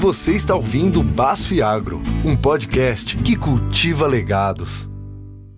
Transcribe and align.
Você 0.00 0.36
está 0.36 0.54
ouvindo 0.54 1.02
Basf 1.02 1.60
Agro, 1.60 2.00
um 2.24 2.36
podcast 2.36 3.16
que 3.16 3.34
cultiva 3.34 4.06
legados. 4.06 4.88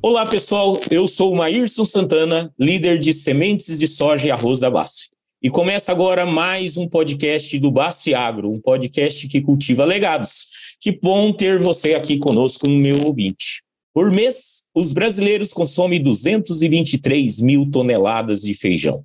Olá, 0.03 0.25
pessoal. 0.25 0.81
Eu 0.91 1.07
sou 1.07 1.35
o 1.35 1.37
Maírson 1.37 1.85
Santana, 1.85 2.51
líder 2.59 2.99
de 2.99 3.13
sementes 3.13 3.79
de 3.79 3.87
soja 3.87 4.29
e 4.29 4.31
arroz 4.31 4.61
da 4.61 4.71
Basf. 4.71 5.11
E 5.43 5.51
começa 5.51 5.93
agora 5.93 6.25
mais 6.25 6.79
um 6.79 6.89
podcast 6.89 7.59
do 7.59 7.71
Basf 7.71 8.15
Agro, 8.15 8.51
um 8.51 8.57
podcast 8.57 9.29
que 9.29 9.43
cultiva 9.43 9.85
legados. 9.85 10.47
Que 10.81 10.91
bom 10.91 11.35
ter 11.35 11.59
você 11.59 11.93
aqui 11.93 12.17
conosco 12.17 12.67
no 12.67 12.77
meu 12.77 13.05
ouvinte. 13.05 13.63
Por 13.93 14.11
mês, 14.11 14.63
os 14.75 14.95
brasileiros 14.95 15.53
consomem 15.53 16.03
223 16.03 17.43
mil 17.43 17.71
toneladas 17.71 18.41
de 18.41 18.55
feijão 18.55 19.05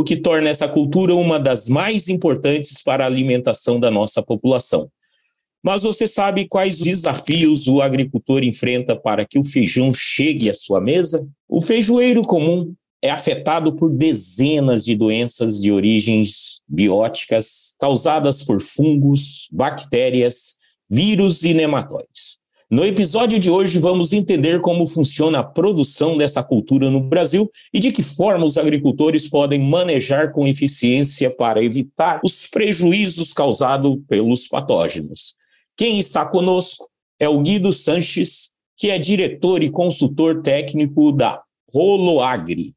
o 0.00 0.04
que 0.04 0.16
torna 0.16 0.48
essa 0.48 0.66
cultura 0.66 1.14
uma 1.14 1.38
das 1.38 1.68
mais 1.68 2.08
importantes 2.08 2.82
para 2.82 3.04
a 3.04 3.06
alimentação 3.06 3.78
da 3.78 3.90
nossa 3.90 4.22
população. 4.22 4.90
Mas 5.62 5.82
você 5.82 6.08
sabe 6.08 6.48
quais 6.48 6.78
desafios 6.78 7.68
o 7.68 7.82
agricultor 7.82 8.42
enfrenta 8.42 8.96
para 8.96 9.26
que 9.26 9.38
o 9.38 9.44
feijão 9.44 9.92
chegue 9.92 10.48
à 10.48 10.54
sua 10.54 10.80
mesa? 10.80 11.28
O 11.46 11.60
feijoeiro 11.60 12.22
comum 12.22 12.72
é 13.02 13.10
afetado 13.10 13.74
por 13.74 13.90
dezenas 13.90 14.86
de 14.86 14.96
doenças 14.96 15.60
de 15.60 15.70
origens 15.70 16.62
bióticas 16.66 17.74
causadas 17.78 18.42
por 18.42 18.58
fungos, 18.62 19.48
bactérias, 19.52 20.56
vírus 20.88 21.42
e 21.42 21.52
nematóides. 21.52 22.39
No 22.70 22.84
episódio 22.84 23.40
de 23.40 23.50
hoje, 23.50 23.80
vamos 23.80 24.12
entender 24.12 24.60
como 24.60 24.86
funciona 24.86 25.40
a 25.40 25.42
produção 25.42 26.16
dessa 26.16 26.40
cultura 26.40 26.88
no 26.88 27.00
Brasil 27.00 27.50
e 27.74 27.80
de 27.80 27.90
que 27.90 28.00
forma 28.00 28.46
os 28.46 28.56
agricultores 28.56 29.28
podem 29.28 29.58
manejar 29.58 30.30
com 30.30 30.46
eficiência 30.46 31.34
para 31.34 31.64
evitar 31.64 32.20
os 32.24 32.46
prejuízos 32.46 33.32
causados 33.32 33.98
pelos 34.08 34.46
patógenos. 34.46 35.34
Quem 35.76 35.98
está 35.98 36.24
conosco 36.24 36.88
é 37.18 37.28
o 37.28 37.40
Guido 37.40 37.72
Sanches, 37.72 38.52
que 38.76 38.88
é 38.88 38.98
diretor 38.98 39.64
e 39.64 39.70
consultor 39.70 40.40
técnico 40.40 41.10
da 41.10 41.42
Roloagri 41.74 42.72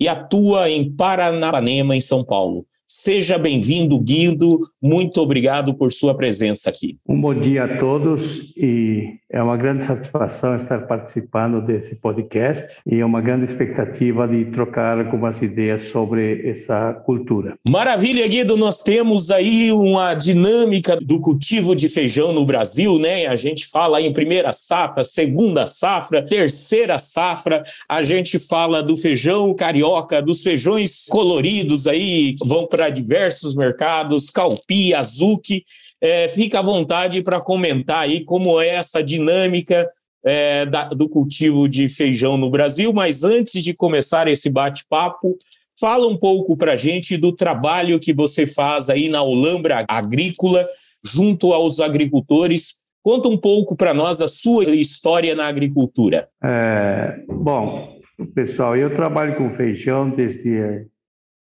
e 0.00 0.08
atua 0.08 0.68
em 0.68 0.90
Paranapanema, 0.90 1.94
em 1.94 2.00
São 2.00 2.24
Paulo. 2.24 2.66
Seja 2.88 3.36
bem-vindo, 3.36 3.98
Guido. 3.98 4.60
Muito 4.80 5.20
obrigado 5.20 5.74
por 5.74 5.92
sua 5.92 6.16
presença 6.16 6.70
aqui. 6.70 6.96
Um 7.08 7.20
bom 7.20 7.34
dia 7.34 7.64
a 7.64 7.78
todos 7.78 8.52
e 8.56 9.18
é 9.28 9.42
uma 9.42 9.56
grande 9.56 9.84
satisfação 9.84 10.54
estar 10.54 10.86
participando 10.86 11.60
desse 11.60 11.96
podcast 11.96 12.78
e 12.86 13.00
é 13.00 13.04
uma 13.04 13.20
grande 13.20 13.44
expectativa 13.44 14.28
de 14.28 14.44
trocar 14.46 15.00
algumas 15.00 15.42
ideias 15.42 15.88
sobre 15.88 16.48
essa 16.48 16.94
cultura. 17.04 17.58
Maravilha, 17.68 18.26
Guido. 18.28 18.56
Nós 18.56 18.84
temos 18.84 19.32
aí 19.32 19.72
uma 19.72 20.14
dinâmica 20.14 20.96
do 20.96 21.20
cultivo 21.20 21.74
de 21.74 21.88
feijão 21.88 22.32
no 22.32 22.46
Brasil, 22.46 23.00
né? 23.00 23.26
A 23.26 23.34
gente 23.34 23.66
fala 23.66 24.00
em 24.00 24.12
primeira 24.12 24.52
safra, 24.52 25.04
segunda 25.04 25.66
safra, 25.66 26.24
terceira 26.24 27.00
safra. 27.00 27.64
A 27.88 28.02
gente 28.02 28.38
fala 28.38 28.80
do 28.80 28.96
feijão 28.96 29.52
carioca, 29.54 30.22
dos 30.22 30.40
feijões 30.40 31.06
coloridos 31.10 31.88
aí, 31.88 32.36
vão 32.44 32.64
para 32.76 32.90
diversos 32.90 33.56
mercados, 33.56 34.28
Calpi, 34.28 34.92
Azuki. 34.92 35.64
É, 35.98 36.28
fica 36.28 36.58
à 36.58 36.62
vontade 36.62 37.22
para 37.22 37.40
comentar 37.40 38.00
aí 38.00 38.22
como 38.22 38.60
é 38.60 38.68
essa 38.68 39.02
dinâmica 39.02 39.90
é, 40.22 40.66
da, 40.66 40.90
do 40.90 41.08
cultivo 41.08 41.66
de 41.66 41.88
feijão 41.88 42.36
no 42.36 42.50
Brasil. 42.50 42.92
Mas 42.92 43.24
antes 43.24 43.64
de 43.64 43.72
começar 43.72 44.28
esse 44.28 44.50
bate-papo, 44.50 45.38
fala 45.80 46.06
um 46.06 46.18
pouco 46.18 46.54
para 46.54 46.72
a 46.72 46.76
gente 46.76 47.16
do 47.16 47.32
trabalho 47.32 47.98
que 47.98 48.12
você 48.12 48.46
faz 48.46 48.90
aí 48.90 49.08
na 49.08 49.22
Olambra 49.22 49.86
Agrícola, 49.88 50.68
junto 51.02 51.54
aos 51.54 51.80
agricultores. 51.80 52.74
Conta 53.02 53.26
um 53.26 53.38
pouco 53.38 53.74
para 53.74 53.94
nós 53.94 54.18
da 54.18 54.28
sua 54.28 54.66
história 54.66 55.34
na 55.34 55.46
agricultura. 55.46 56.28
É, 56.44 57.20
bom, 57.26 57.96
pessoal, 58.34 58.76
eu 58.76 58.92
trabalho 58.92 59.34
com 59.36 59.56
feijão 59.56 60.10
desde 60.10 60.86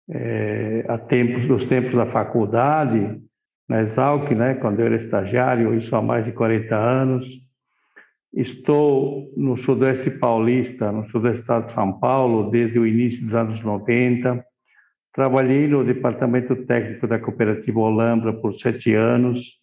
é, 0.10 0.86
a 0.88 0.98
tempos 0.98 1.46
dos 1.46 1.66
tempos 1.66 1.94
da 1.94 2.06
faculdade, 2.06 3.20
na 3.68 3.82
Exalc, 3.82 4.30
né, 4.32 4.56
quando 4.56 4.80
eu 4.80 4.86
era 4.86 4.96
estagiário, 4.96 5.74
isso 5.74 5.96
há 5.96 6.02
mais 6.02 6.26
de 6.26 6.32
40 6.32 6.76
anos. 6.76 7.26
Estou 8.34 9.32
no 9.36 9.58
Sudeste 9.58 10.12
Paulista, 10.12 10.92
no 10.92 11.10
Sudeste 11.10 11.42
Estado 11.42 11.68
de 11.68 11.74
São 11.74 12.00
Paulo, 12.00 12.52
desde 12.52 12.78
o 12.78 12.86
início 12.86 13.24
dos 13.24 13.34
anos 13.34 13.62
90. 13.62 14.46
Trabalhei 15.14 15.68
no 15.68 15.84
Departamento 15.84 16.56
Técnico 16.66 17.08
da 17.08 17.18
Cooperativa 17.18 17.80
Olambra 17.80 18.34
por 18.34 18.54
sete 18.54 18.94
anos 18.94 19.60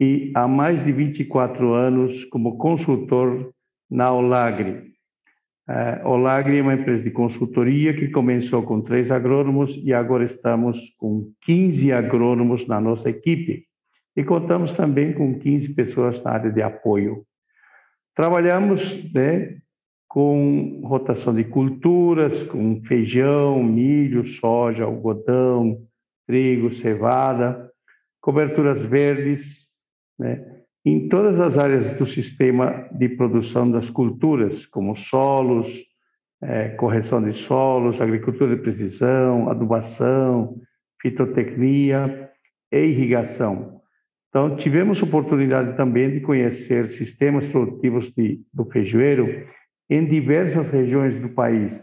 e 0.00 0.30
há 0.34 0.46
mais 0.46 0.84
de 0.84 0.92
24 0.92 1.74
anos 1.74 2.24
como 2.26 2.56
consultor 2.56 3.52
na 3.90 4.12
Olagre, 4.12 4.92
Uh, 5.68 6.06
Olagri 6.08 6.58
é 6.58 6.62
uma 6.62 6.74
empresa 6.74 7.02
de 7.02 7.10
consultoria 7.10 7.92
que 7.92 8.08
começou 8.08 8.62
com 8.62 8.80
três 8.80 9.10
agrônomos 9.10 9.76
e 9.82 9.92
agora 9.92 10.24
estamos 10.24 10.78
com 10.96 11.32
15 11.40 11.92
agrônomos 11.92 12.66
na 12.68 12.80
nossa 12.80 13.10
equipe. 13.10 13.66
E 14.16 14.22
contamos 14.22 14.74
também 14.74 15.12
com 15.12 15.38
15 15.38 15.74
pessoas 15.74 16.22
na 16.22 16.30
área 16.30 16.52
de 16.52 16.62
apoio. 16.62 17.26
Trabalhamos 18.14 19.12
né, 19.12 19.58
com 20.08 20.82
rotação 20.84 21.34
de 21.34 21.44
culturas, 21.44 22.44
com 22.44 22.80
feijão, 22.84 23.62
milho, 23.62 24.26
soja, 24.26 24.84
algodão, 24.84 25.82
trigo, 26.26 26.72
cevada, 26.74 27.70
coberturas 28.20 28.80
verdes, 28.80 29.66
né? 30.18 30.55
Em 30.86 31.08
todas 31.08 31.40
as 31.40 31.58
áreas 31.58 31.94
do 31.94 32.06
sistema 32.06 32.88
de 32.92 33.08
produção 33.08 33.68
das 33.68 33.90
culturas, 33.90 34.64
como 34.66 34.96
solos, 34.96 35.68
é, 36.40 36.68
correção 36.68 37.20
de 37.20 37.36
solos, 37.36 38.00
agricultura 38.00 38.54
de 38.54 38.62
precisão, 38.62 39.50
adubação, 39.50 40.60
fitotecnia 41.02 42.30
e 42.70 42.78
irrigação. 42.78 43.80
Então, 44.28 44.54
tivemos 44.54 45.02
oportunidade 45.02 45.76
também 45.76 46.08
de 46.12 46.20
conhecer 46.20 46.88
sistemas 46.90 47.48
produtivos 47.48 48.12
de, 48.14 48.40
do 48.54 48.64
feijoeiro 48.66 49.44
em 49.90 50.06
diversas 50.06 50.70
regiões 50.70 51.18
do 51.20 51.30
país. 51.30 51.76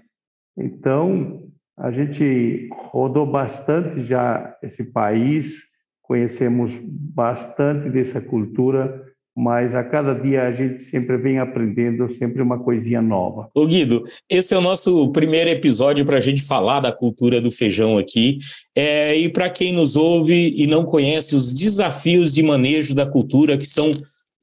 Então, 0.57 1.43
a 1.77 1.91
gente 1.91 2.69
rodou 2.71 3.25
bastante 3.25 4.05
já 4.05 4.55
esse 4.63 4.85
país, 4.85 5.61
conhecemos 6.03 6.71
bastante 6.83 7.89
dessa 7.89 8.21
cultura, 8.21 9.01
mas 9.35 9.73
a 9.73 9.83
cada 9.83 10.13
dia 10.13 10.43
a 10.43 10.51
gente 10.51 10.83
sempre 10.83 11.17
vem 11.17 11.39
aprendendo 11.39 12.13
sempre 12.15 12.41
uma 12.41 12.59
coisinha 12.59 13.01
nova. 13.01 13.49
Ô 13.55 13.65
Guido, 13.65 14.03
esse 14.29 14.53
é 14.53 14.57
o 14.57 14.61
nosso 14.61 15.11
primeiro 15.11 15.49
episódio 15.49 16.05
para 16.05 16.17
a 16.17 16.21
gente 16.21 16.43
falar 16.43 16.81
da 16.81 16.91
cultura 16.91 17.41
do 17.41 17.49
feijão 17.49 17.97
aqui. 17.97 18.37
É, 18.75 19.17
e 19.17 19.29
para 19.29 19.49
quem 19.49 19.73
nos 19.73 19.95
ouve 19.95 20.53
e 20.55 20.67
não 20.67 20.85
conhece 20.85 21.35
os 21.35 21.51
desafios 21.51 22.33
de 22.33 22.43
manejo 22.43 22.93
da 22.93 23.09
cultura, 23.09 23.57
que 23.57 23.65
são 23.65 23.91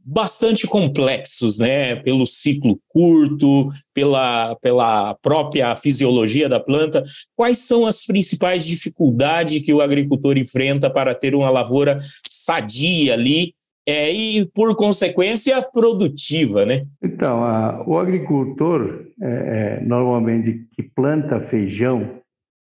bastante 0.05 0.66
complexos, 0.66 1.59
né? 1.59 1.97
Pelo 1.97 2.27
ciclo 2.27 2.81
curto, 2.88 3.71
pela, 3.94 4.56
pela 4.56 5.15
própria 5.15 5.75
fisiologia 5.77 6.49
da 6.49 6.61
planta. 6.61 7.05
Quais 7.37 7.59
são 7.59 7.87
as 7.87 8.05
principais 8.05 8.65
dificuldades 8.65 9.65
que 9.65 9.72
o 9.72 9.81
agricultor 9.81 10.38
enfrenta 10.38 10.91
para 10.91 11.15
ter 11.15 11.34
uma 11.34 11.50
lavoura 11.50 12.00
sadia 12.28 13.15
ali 13.15 13.55
é, 13.87 14.12
e, 14.12 14.47
por 14.55 14.75
consequência, 14.77 15.61
produtiva, 15.62 16.65
né? 16.65 16.87
Então, 17.03 17.43
a, 17.43 17.82
o 17.87 17.99
agricultor, 17.99 19.06
é, 19.21 19.78
é, 19.81 19.84
normalmente, 19.84 20.67
que 20.72 20.82
planta 20.82 21.41
feijão, 21.41 22.21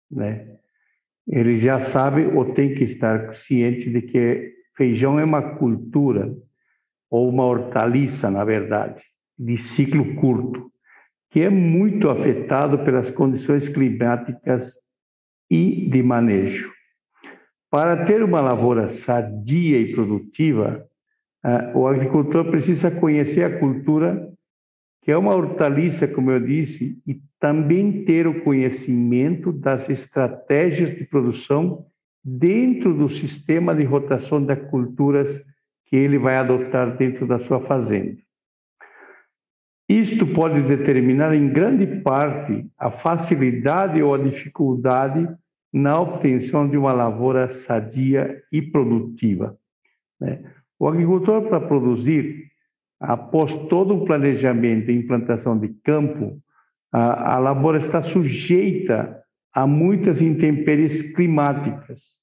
né? 0.09 0.45
Ele 1.27 1.57
já 1.57 1.79
sabe 1.79 2.25
ou 2.25 2.53
tem 2.53 2.73
que 2.73 2.83
estar 2.83 3.33
ciente 3.35 3.91
de 3.91 4.01
que 4.01 4.53
feijão 4.75 5.19
é 5.19 5.23
uma 5.23 5.57
cultura 5.57 6.35
ou 7.09 7.29
uma 7.29 7.45
hortaliça, 7.45 8.29
na 8.29 8.43
verdade, 8.43 9.03
de 9.37 9.57
ciclo 9.57 10.15
curto, 10.15 10.71
que 11.31 11.41
é 11.41 11.49
muito 11.49 12.09
afetado 12.09 12.79
pelas 12.79 13.09
condições 13.09 13.69
climáticas 13.69 14.73
e 15.49 15.89
de 15.89 16.03
manejo. 16.03 16.71
Para 17.71 18.03
ter 18.03 18.23
uma 18.23 18.41
lavoura 18.41 18.87
sadia 18.87 19.79
e 19.79 19.93
produtiva, 19.93 20.85
eh, 21.45 21.71
o 21.75 21.87
agricultor 21.87 22.49
precisa 22.49 22.89
conhecer 22.89 23.43
a 23.43 23.59
cultura, 23.59 24.27
que 25.01 25.11
é 25.11 25.17
uma 25.17 25.35
hortaliça, 25.35 26.07
como 26.07 26.31
eu 26.31 26.39
disse, 26.39 26.99
e 27.05 27.21
também 27.39 28.03
ter 28.03 28.27
o 28.27 28.41
conhecimento 28.43 29.51
das 29.51 29.87
estratégias 29.87 30.89
de 30.89 31.05
produção 31.05 31.85
dentro 32.23 32.93
do 32.93 33.07
sistema 33.07 33.73
de 33.73 33.83
rotação 33.83 34.43
das 34.43 34.59
culturas 34.69 35.41
que 35.89 35.95
ele 35.95 36.19
vai 36.19 36.35
adotar 36.35 36.95
dentro 36.95 37.25
da 37.25 37.39
sua 37.39 37.59
fazenda. 37.61 38.17
Isto 39.89 40.27
pode 40.27 40.61
determinar 40.61 41.33
em 41.33 41.49
grande 41.49 41.87
parte 42.01 42.69
a 42.77 42.91
facilidade 42.91 44.01
ou 44.03 44.13
a 44.13 44.19
dificuldade 44.19 45.27
na 45.73 45.99
obtenção 45.99 46.69
de 46.69 46.77
uma 46.77 46.93
lavoura 46.93 47.49
sadia 47.49 48.39
e 48.51 48.61
produtiva. 48.61 49.57
Né? 50.21 50.43
O 50.77 50.87
agricultor, 50.87 51.49
para 51.49 51.59
produzir, 51.59 52.51
após 52.99 53.51
todo 53.67 53.95
o 53.95 54.05
planejamento 54.05 54.91
e 54.91 54.95
implantação 54.95 55.57
de 55.57 55.69
campo, 55.83 56.39
a, 56.91 57.35
a 57.35 57.39
lavoura 57.39 57.79
está 57.79 57.99
sujeita 57.99 59.23
a 59.51 59.65
muitas 59.65 60.21
intempéries 60.21 61.01
climáticas. 61.01 62.19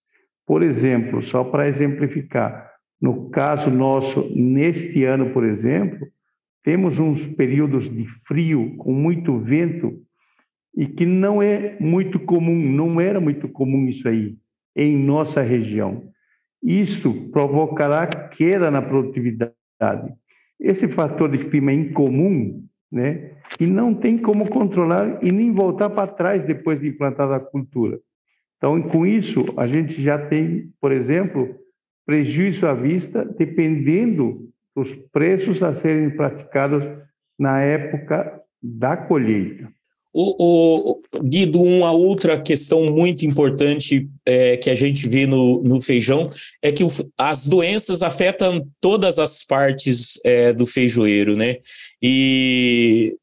Por 0.47 0.63
exemplo, 0.63 1.21
só 1.21 1.43
para 1.43 1.67
exemplificar, 1.67 2.76
no 3.01 3.29
caso 3.31 3.71
nosso, 3.71 4.31
neste 4.35 5.05
ano, 5.05 5.31
por 5.31 5.45
exemplo, 5.45 6.07
temos 6.63 6.99
uns 6.99 7.25
períodos 7.25 7.89
de 7.89 8.07
frio 8.27 8.77
com 8.77 8.93
muito 8.93 9.39
vento 9.39 10.03
e 10.77 10.87
que 10.87 11.07
não 11.07 11.43
é 11.43 11.77
muito 11.79 12.19
comum, 12.19 12.57
não 12.57 13.01
era 13.01 13.21
muito 13.21 13.49
comum 13.49 13.87
isso 13.89 14.09
aí 14.09 14.37
em 14.75 14.97
nossa 14.97 15.41
região. 15.41 16.11
Isso 16.63 17.31
provocará 17.31 18.07
queda 18.07 18.71
na 18.71 18.83
produtividade. 18.83 19.55
Esse 20.59 20.89
fator 20.89 21.31
de 21.31 21.39
clima 21.47 21.73
incomum, 21.73 22.65
né, 22.91 23.33
e 23.61 23.67
não 23.67 23.95
tem 23.95 24.19
como 24.19 24.49
controlar 24.49 25.19
e 25.23 25.31
nem 25.31 25.53
voltar 25.53 25.91
para 25.91 26.07
trás 26.07 26.45
depois 26.45 26.81
de 26.81 26.89
implantada 26.89 27.37
a 27.37 27.41
cultura. 27.41 28.01
Então, 28.57 28.81
com 28.83 29.07
isso, 29.07 29.45
a 29.57 29.67
gente 29.67 30.03
já 30.03 30.19
tem, 30.19 30.73
por 30.81 30.91
exemplo, 30.91 31.55
prejuízo 32.07 32.67
à 32.67 32.73
vista, 32.73 33.25
dependendo 33.25 34.49
dos 34.75 34.95
preços 35.13 35.63
a 35.63 35.75
serem 35.75 36.11
praticados 36.11 36.85
na 37.39 37.61
época 37.61 38.41
da 38.63 38.97
colheita. 38.97 39.69
O, 40.19 41.03
o, 41.13 41.21
Guido, 41.23 41.61
uma 41.61 41.93
outra 41.93 42.41
questão 42.41 42.91
muito 42.91 43.27
importante 43.27 44.09
é, 44.25 44.57
que 44.57 44.71
a 44.71 44.75
gente 44.75 45.07
vê 45.07 45.27
no, 45.27 45.63
no 45.63 45.79
feijão 45.79 46.31
é 46.63 46.73
que 46.73 46.83
o, 46.83 46.89
as 47.19 47.47
doenças 47.47 48.01
afetam 48.01 48.67
todas 48.81 49.19
as 49.19 49.45
partes 49.45 50.19
é, 50.25 50.55
do 50.55 50.67
feijoeiro, 50.67 51.37
né? 51.37 51.57
E 52.01 53.15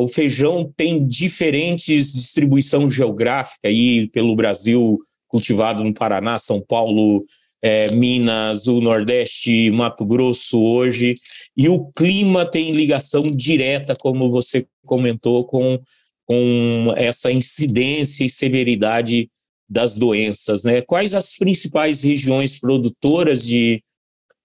o 0.00 0.08
feijão 0.08 0.72
tem 0.76 1.06
diferentes 1.06 2.14
distribuição 2.14 2.90
geográfica 2.90 3.68
aí 3.68 4.08
pelo 4.08 4.34
Brasil, 4.34 4.98
cultivado 5.28 5.84
no 5.84 5.92
Paraná, 5.92 6.38
São 6.38 6.60
Paulo, 6.60 7.24
é, 7.66 7.90
Minas, 7.90 8.68
o 8.68 8.80
Nordeste, 8.80 9.72
Mato 9.72 10.06
Grosso 10.06 10.62
hoje, 10.62 11.16
e 11.56 11.68
o 11.68 11.90
clima 11.96 12.48
tem 12.48 12.70
ligação 12.70 13.24
direta, 13.24 13.96
como 13.96 14.30
você 14.30 14.68
comentou, 14.84 15.44
com, 15.44 15.76
com 16.24 16.94
essa 16.96 17.32
incidência 17.32 18.24
e 18.24 18.30
severidade 18.30 19.28
das 19.68 19.96
doenças. 19.98 20.62
Né? 20.62 20.80
Quais 20.80 21.12
as 21.12 21.36
principais 21.36 22.02
regiões 22.02 22.60
produtoras 22.60 23.44
de, 23.44 23.82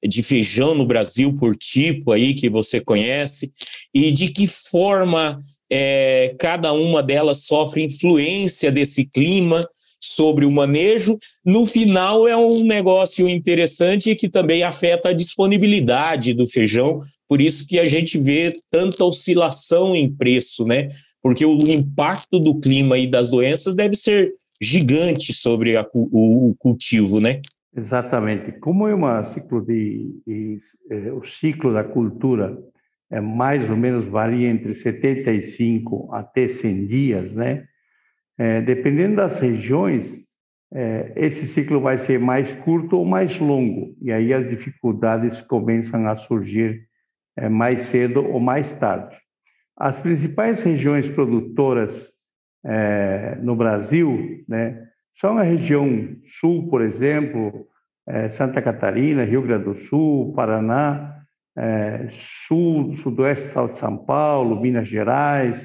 de 0.03 0.24
feijão 0.24 0.74
no 0.74 0.88
Brasil 0.88 1.35
por 1.35 1.56
tipo 1.56 2.12
aí 2.12 2.33
que 2.33 2.50
você 2.50 2.81
conhece 2.81 3.53
e 3.94 4.12
de 4.12 4.29
que 4.29 4.47
forma 4.47 5.45
é, 5.71 6.35
cada 6.39 6.74
uma 6.74 7.03
delas 7.03 7.44
sofre 7.44 7.83
influência 7.83 8.71
desse 8.71 9.06
clima 9.06 9.63
sobre 10.01 10.45
o 10.45 10.51
manejo. 10.51 11.18
No 11.45 11.65
final, 11.65 12.27
é 12.27 12.36
um 12.36 12.63
negócio 12.63 13.30
interessante 13.30 14.15
que 14.15 14.27
também 14.27 14.63
afeta 14.63 15.09
a 15.09 15.13
disponibilidade 15.13 16.33
do 16.33 16.48
feijão, 16.48 17.03
por 17.30 17.39
isso 17.39 17.65
que 17.68 17.80
a 17.80 17.86
gente 17.86 18.19
vê 18.19 18.59
tanta 18.69 19.06
oscilação 19.06 19.95
em 19.95 20.12
preço, 20.12 20.65
né? 20.65 20.89
Porque 21.21 21.45
o 21.45 21.59
impacto 21.69 22.39
do 22.39 22.59
clima 22.59 22.98
e 22.98 23.07
das 23.07 23.30
doenças 23.30 23.75
deve 23.75 23.95
ser 23.95 24.33
gigante 24.62 25.33
sobre 25.33 25.77
a, 25.77 25.88
o, 25.94 26.50
o, 26.50 26.56
cultivo, 26.56 27.19
né? 27.19 27.39
Exatamente. 27.75 28.59
Como 28.59 28.88
é 28.88 28.94
uma 28.94 29.24
ciclo 29.24 29.62
de, 29.62 30.12
de, 30.27 30.59
é, 30.89 31.12
o 31.13 31.24
ciclo 31.24 31.74
da 31.74 31.83
cultura 31.83 32.57
é 33.09 33.19
mais 33.19 33.69
ou 33.69 33.77
menos 33.77 34.06
varia 34.06 34.50
entre 34.50 34.75
75 34.75 36.09
até 36.13 36.48
100 36.48 36.86
dias, 36.86 37.33
né? 37.33 37.65
É, 38.41 38.59
dependendo 38.59 39.17
das 39.17 39.39
regiões, 39.39 40.11
é, 40.73 41.13
esse 41.15 41.47
ciclo 41.47 41.79
vai 41.79 41.99
ser 41.99 42.19
mais 42.19 42.51
curto 42.51 42.97
ou 42.97 43.05
mais 43.05 43.38
longo, 43.38 43.95
e 44.01 44.11
aí 44.11 44.33
as 44.33 44.49
dificuldades 44.49 45.43
começam 45.43 46.07
a 46.07 46.15
surgir 46.15 46.88
é, 47.38 47.47
mais 47.47 47.83
cedo 47.83 48.25
ou 48.25 48.39
mais 48.39 48.71
tarde. 48.71 49.15
As 49.77 49.99
principais 49.99 50.63
regiões 50.63 51.07
produtoras 51.07 51.93
é, 52.65 53.35
no 53.43 53.55
Brasil 53.55 54.43
né, 54.47 54.88
são 55.13 55.38
a 55.38 55.43
região 55.43 55.88
sul, 56.39 56.67
por 56.67 56.81
exemplo, 56.81 57.67
é, 58.07 58.27
Santa 58.27 58.59
Catarina, 58.59 59.23
Rio 59.23 59.43
Grande 59.43 59.65
do 59.65 59.75
Sul, 59.81 60.33
Paraná, 60.33 61.15
é, 61.55 62.09
sul, 62.47 62.97
sudoeste 62.97 63.45
de 63.49 63.77
São 63.77 63.99
Paulo, 63.99 64.59
Minas 64.59 64.88
Gerais? 64.88 65.63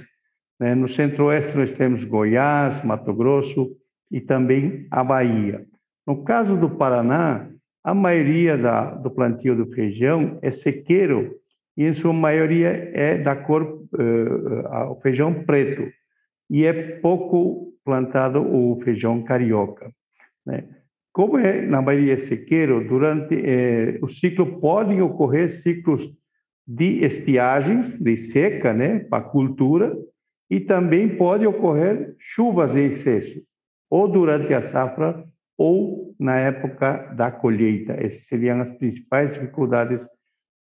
No 0.59 0.89
centro-oeste 0.89 1.57
nós 1.57 1.73
temos 1.73 2.05
Goiás, 2.05 2.83
Mato 2.83 3.13
Grosso 3.13 3.77
e 4.11 4.21
também 4.21 4.87
a 4.91 5.05
Bahia. 5.05 5.67
No 6.07 6.25
caso 6.25 6.57
do 6.57 6.71
Paraná, 6.71 7.49
a 7.85 7.95
maioria 7.95 8.57
da, 8.57 8.91
do 8.95 9.11
plantio 9.11 9.55
do 9.55 9.67
feijão 9.73 10.39
é 10.41 10.51
sequeiro 10.51 11.37
e, 11.77 11.85
em 11.85 11.95
sua 11.95 12.13
maioria, 12.13 12.69
é 12.95 13.19
da 13.19 13.37
cor 13.37 13.63
uh, 13.63 15.01
feijão 15.03 15.45
preto 15.45 15.93
e 16.49 16.65
é 16.65 16.73
pouco 17.01 17.75
plantado 17.85 18.41
o 18.41 18.81
feijão 18.83 19.23
carioca. 19.23 19.93
Né? 20.45 20.65
Como 21.13 21.39
é, 21.39 21.63
na 21.63 21.83
maioria 21.83 22.15
é 22.15 22.19
sequeiro, 22.19 22.87
durante 22.87 23.35
eh, 23.35 23.99
o 24.03 24.09
ciclo 24.09 24.61
podem 24.61 25.01
ocorrer 25.01 25.63
ciclos 25.63 26.07
de 26.67 27.05
estiagens, 27.05 27.99
de 27.99 28.17
seca, 28.19 28.75
né, 28.75 28.99
para 28.99 29.23
cultura, 29.23 29.97
e 30.51 30.61
também 30.61 31.17
pode 31.17 31.47
ocorrer 31.47 32.15
chuvas 32.19 32.75
em 32.77 32.93
excesso, 32.93 33.43
ou 33.91 34.09
durante 34.09 34.53
a 34.55 34.63
safra 34.63 35.25
ou 35.59 36.15
na 36.19 36.39
época 36.39 37.13
da 37.15 37.31
colheita. 37.31 37.95
Essas 37.95 38.27
seriam 38.27 38.61
as 38.61 38.77
principais 38.77 39.33
dificuldades 39.33 40.07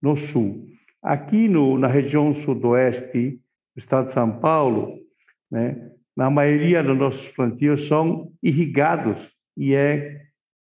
no 0.02 0.16
sul. 0.16 0.66
Aqui 1.02 1.48
no, 1.48 1.78
na 1.78 1.88
região 1.88 2.34
sudoeste 2.36 3.40
do 3.76 3.80
estado 3.80 4.08
de 4.08 4.14
São 4.14 4.40
Paulo, 4.40 4.98
né, 5.50 5.92
na 6.16 6.30
maioria 6.30 6.84
dos 6.84 6.98
nossos 6.98 7.28
plantios 7.30 7.88
são 7.88 8.32
irrigados 8.42 9.18
e 9.56 9.76
é, 9.76 10.22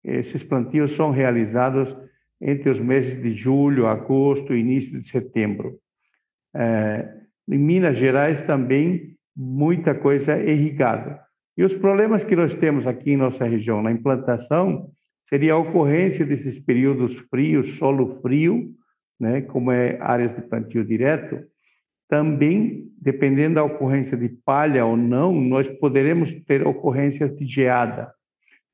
esses 0.04 0.44
plantios 0.44 0.96
são 0.96 1.12
realizados 1.12 1.96
entre 2.40 2.70
os 2.70 2.80
meses 2.80 3.22
de 3.22 3.34
julho, 3.34 3.88
agosto 3.88 4.54
e 4.54 4.60
início 4.60 5.02
de 5.02 5.10
setembro. 5.10 5.80
É, 6.54 7.14
em 7.48 7.58
Minas 7.58 7.98
Gerais 7.98 8.42
também 8.42 9.16
muita 9.36 9.96
coisa 9.96 10.34
é 10.34 10.52
irrigada. 10.52 11.22
E 11.58 11.64
os 11.64 11.74
problemas 11.74 12.24
que 12.24 12.36
nós 12.36 12.54
temos 12.56 12.86
aqui 12.86 13.12
em 13.12 13.18
nossa 13.18 13.46
região 13.46 13.82
na 13.82 13.92
implantação 13.92 14.90
seria 15.30 15.54
a 15.54 15.58
ocorrência 15.58 16.26
desses 16.26 16.60
períodos 16.60 17.16
frios, 17.30 17.78
solo 17.78 18.20
frio, 18.22 18.72
né, 19.20 19.42
como 19.42 19.72
é 19.72 19.98
áreas 20.00 20.36
de 20.36 20.42
plantio 20.42 20.86
direto, 20.86 21.44
também, 22.08 22.90
dependendo 23.02 23.56
da 23.56 23.64
ocorrência 23.64 24.16
de 24.16 24.30
palha 24.30 24.86
ou 24.86 24.96
não, 24.96 25.34
nós 25.34 25.68
poderemos 25.80 26.32
ter 26.46 26.66
ocorrências 26.66 27.36
de 27.36 27.46
geada, 27.46 28.14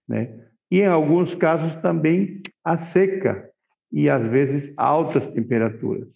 né? 0.07 0.29
E 0.69 0.81
em 0.81 0.85
alguns 0.85 1.33
casos 1.33 1.75
também 1.77 2.41
a 2.63 2.77
seca 2.77 3.49
e 3.91 4.09
às 4.09 4.25
vezes 4.27 4.71
altas 4.77 5.25
temperaturas 5.27 6.07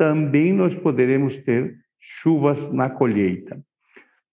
também 0.00 0.50
nós 0.50 0.74
poderemos 0.74 1.36
ter 1.42 1.76
chuvas 2.00 2.72
na 2.72 2.88
colheita. 2.88 3.62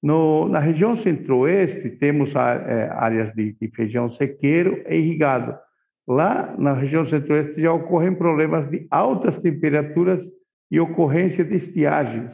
No, 0.02 0.48
na 0.48 0.60
região 0.60 0.96
centro-oeste, 0.96 1.90
temos 1.90 2.34
é, 2.34 2.88
áreas 2.94 3.34
de, 3.34 3.52
de, 3.52 3.68
feijão 3.76 4.10
sequeiro 4.10 4.82
e 4.88 4.96
irrigado. 4.96 5.60
Lá 6.08 6.56
na 6.58 6.72
região 6.72 7.06
centro-oeste 7.06 7.62
já 7.62 7.74
ocorrem 7.74 8.16
problemas 8.16 8.70
de 8.70 8.88
altas 8.90 9.40
temperaturas 9.40 10.26
e 10.72 10.80
ocorrência 10.80 11.44
de 11.44 11.58
estiagens. 11.58 12.32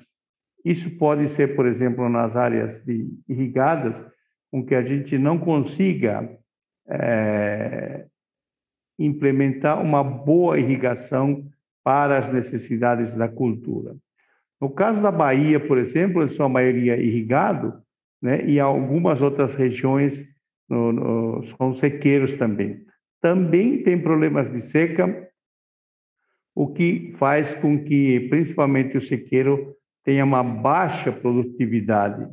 Isso 0.63 0.91
pode 0.91 1.29
ser, 1.29 1.55
por 1.55 1.65
exemplo, 1.65 2.07
nas 2.07 2.35
áreas 2.35 2.79
irrigadas, 3.27 3.95
com 4.51 4.63
que 4.63 4.75
a 4.75 4.83
gente 4.83 5.17
não 5.17 5.39
consiga 5.39 6.29
é, 6.87 8.05
implementar 8.99 9.81
uma 9.81 10.03
boa 10.03 10.59
irrigação 10.59 11.51
para 11.83 12.19
as 12.19 12.31
necessidades 12.31 13.15
da 13.15 13.27
cultura. 13.27 13.95
No 14.61 14.69
caso 14.69 15.01
da 15.01 15.11
Bahia, 15.11 15.59
por 15.59 15.77
exemplo, 15.77 16.23
em 16.23 16.29
sua 16.29 16.47
maioria 16.47 16.95
irrigado, 16.95 17.73
né, 18.21 18.45
e 18.45 18.59
algumas 18.59 19.21
outras 19.21 19.53
regiões 19.53 20.25
no, 20.69 20.93
no, 20.93 21.57
são 21.57 21.75
sequeiros 21.75 22.33
também. 22.33 22.81
Também 23.21 23.83
tem 23.83 24.01
problemas 24.01 24.49
de 24.51 24.61
seca, 24.61 25.29
o 26.55 26.67
que 26.67 27.13
faz 27.17 27.53
com 27.55 27.83
que, 27.83 28.21
principalmente 28.29 28.97
o 28.97 29.01
sequeiro, 29.01 29.75
tenha 30.03 30.23
uma 30.23 30.43
baixa 30.43 31.11
produtividade. 31.11 32.25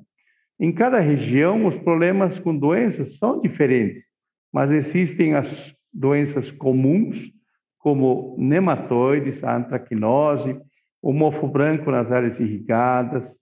Em 0.58 0.70
cada 0.72 0.98
região, 0.98 1.66
os 1.66 1.76
problemas 1.76 2.38
com 2.38 2.56
doenças 2.56 3.16
são 3.16 3.40
diferentes, 3.40 4.04
mas 4.52 4.70
existem 4.70 5.34
as 5.34 5.74
doenças 5.92 6.50
comuns 6.50 7.32
como 7.80 8.36
nematóides, 8.38 9.42
a 9.42 9.56
antracnose, 9.56 10.60
o 11.02 11.12
mofo 11.12 11.48
branco 11.48 11.90
nas 11.90 12.12
áreas 12.12 12.38
irrigadas, 12.38 13.34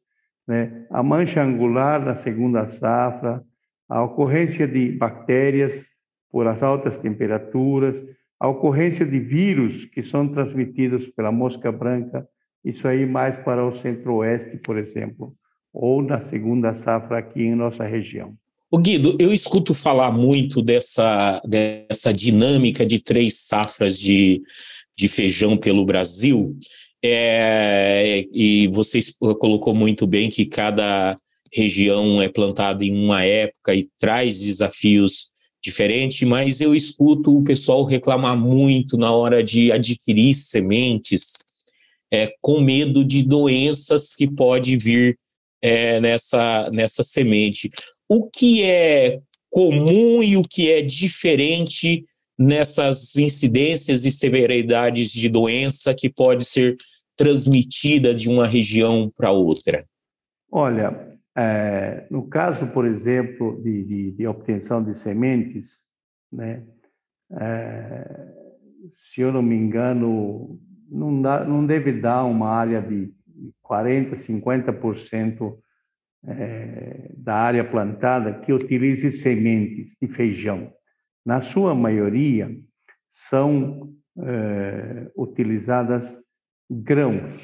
né? 0.46 0.86
a 0.90 1.02
mancha 1.02 1.42
angular 1.42 2.02
na 2.02 2.14
segunda 2.14 2.66
safra, 2.68 3.42
a 3.88 4.02
ocorrência 4.02 4.66
de 4.66 4.92
bactérias 4.92 5.84
por 6.30 6.46
as 6.46 6.62
altas 6.62 6.98
temperaturas, 6.98 8.00
a 8.38 8.46
ocorrência 8.46 9.04
de 9.04 9.18
vírus 9.18 9.84
que 9.86 10.02
são 10.02 10.28
transmitidos 10.28 11.08
pela 11.08 11.32
mosca 11.32 11.72
branca, 11.72 12.26
isso 12.64 12.86
aí 12.86 13.04
mais 13.04 13.36
para 13.36 13.64
o 13.64 13.76
centro-oeste, 13.76 14.56
por 14.58 14.78
exemplo, 14.78 15.34
ou 15.72 16.00
na 16.00 16.20
segunda 16.20 16.74
safra 16.74 17.18
aqui 17.18 17.42
em 17.42 17.56
nossa 17.56 17.82
região. 17.82 18.36
O 18.70 18.76
Guido, 18.76 19.16
eu 19.18 19.32
escuto 19.32 19.72
falar 19.72 20.12
muito 20.12 20.60
dessa, 20.60 21.40
dessa 21.46 22.12
dinâmica 22.12 22.84
de 22.84 22.98
três 22.98 23.40
safras 23.46 23.98
de, 23.98 24.42
de 24.94 25.08
feijão 25.08 25.56
pelo 25.56 25.86
Brasil, 25.86 26.54
é, 27.02 28.26
e 28.34 28.68
você 28.68 29.00
colocou 29.38 29.74
muito 29.74 30.06
bem 30.06 30.28
que 30.28 30.44
cada 30.44 31.18
região 31.50 32.20
é 32.20 32.28
plantada 32.28 32.84
em 32.84 32.92
uma 32.92 33.24
época 33.24 33.74
e 33.74 33.88
traz 33.98 34.38
desafios 34.38 35.30
diferentes, 35.62 36.28
mas 36.28 36.60
eu 36.60 36.74
escuto 36.74 37.38
o 37.38 37.44
pessoal 37.44 37.84
reclamar 37.84 38.36
muito 38.36 38.98
na 38.98 39.10
hora 39.10 39.42
de 39.42 39.72
adquirir 39.72 40.34
sementes, 40.34 41.38
é, 42.12 42.34
com 42.40 42.60
medo 42.60 43.02
de 43.04 43.22
doenças 43.22 44.14
que 44.14 44.30
pode 44.30 44.76
vir 44.76 45.18
é, 45.62 46.00
nessa, 46.00 46.70
nessa 46.70 47.02
semente. 47.02 47.70
O 48.08 48.28
que 48.28 48.62
é 48.62 49.20
comum 49.50 50.22
e 50.22 50.36
o 50.36 50.42
que 50.42 50.72
é 50.72 50.82
diferente 50.82 52.06
nessas 52.38 53.16
incidências 53.16 54.04
e 54.04 54.12
severidades 54.12 55.10
de 55.10 55.28
doença 55.28 55.94
que 55.94 56.08
pode 56.08 56.44
ser 56.44 56.76
transmitida 57.16 58.14
de 58.14 58.28
uma 58.28 58.46
região 58.46 59.12
para 59.16 59.32
outra? 59.32 59.84
Olha, 60.50 61.18
é, 61.36 62.06
no 62.10 62.28
caso, 62.28 62.68
por 62.68 62.86
exemplo, 62.86 63.60
de, 63.62 63.84
de, 63.84 64.10
de 64.12 64.26
obtenção 64.26 64.82
de 64.82 64.98
sementes, 64.98 65.80
né, 66.32 66.64
é, 67.32 68.06
se 69.12 69.20
eu 69.20 69.32
não 69.32 69.42
me 69.42 69.56
engano, 69.56 70.58
não, 70.88 71.20
dá, 71.20 71.44
não 71.44 71.66
deve 71.66 71.92
dar 71.92 72.24
uma 72.24 72.48
área 72.48 72.80
de 72.80 73.12
40%, 73.64 74.16
50% 74.26 75.58
é, 76.28 77.10
da 77.16 77.34
área 77.34 77.64
plantada 77.64 78.34
que 78.40 78.52
utilize 78.52 79.10
sementes 79.12 79.94
de 80.00 80.08
feijão. 80.08 80.72
Na 81.24 81.40
sua 81.40 81.74
maioria, 81.74 82.54
são 83.12 83.92
é, 84.18 85.10
utilizadas 85.16 86.04
grãos, 86.70 87.40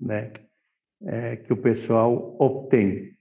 né, 0.00 0.32
é, 1.04 1.36
que 1.36 1.52
o 1.52 1.56
pessoal 1.56 2.36
obtém. 2.38 3.12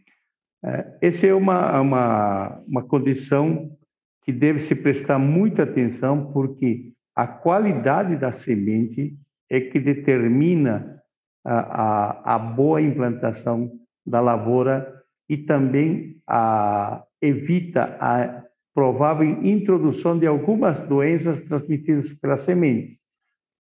É, 0.63 0.97
essa 1.01 1.27
é 1.27 1.33
uma, 1.33 1.79
uma, 1.81 2.63
uma 2.65 2.83
condição 2.83 3.77
que 4.23 4.31
deve 4.31 4.59
se 4.59 4.73
prestar 4.73 5.19
muita 5.19 5.63
atenção, 5.63 6.31
porque 6.31 6.93
a 7.15 7.27
qualidade 7.27 8.15
da 8.15 8.31
semente 8.31 9.17
é 9.49 9.59
que 9.59 9.79
determina 9.79 11.01
a, 11.45 11.59
a, 11.59 12.35
a 12.35 12.39
boa 12.39 12.81
implantação 12.81 13.82
da 14.05 14.19
lavoura 14.19 15.03
e 15.29 15.37
também 15.37 16.21
a, 16.27 17.03
evita 17.21 17.97
a 17.99 18.43
provável 18.73 19.27
introdução 19.45 20.17
de 20.17 20.25
algumas 20.25 20.79
doenças 20.87 21.41
transmitidas 21.41 22.11
pelas 22.13 22.41
sementes, 22.41 22.97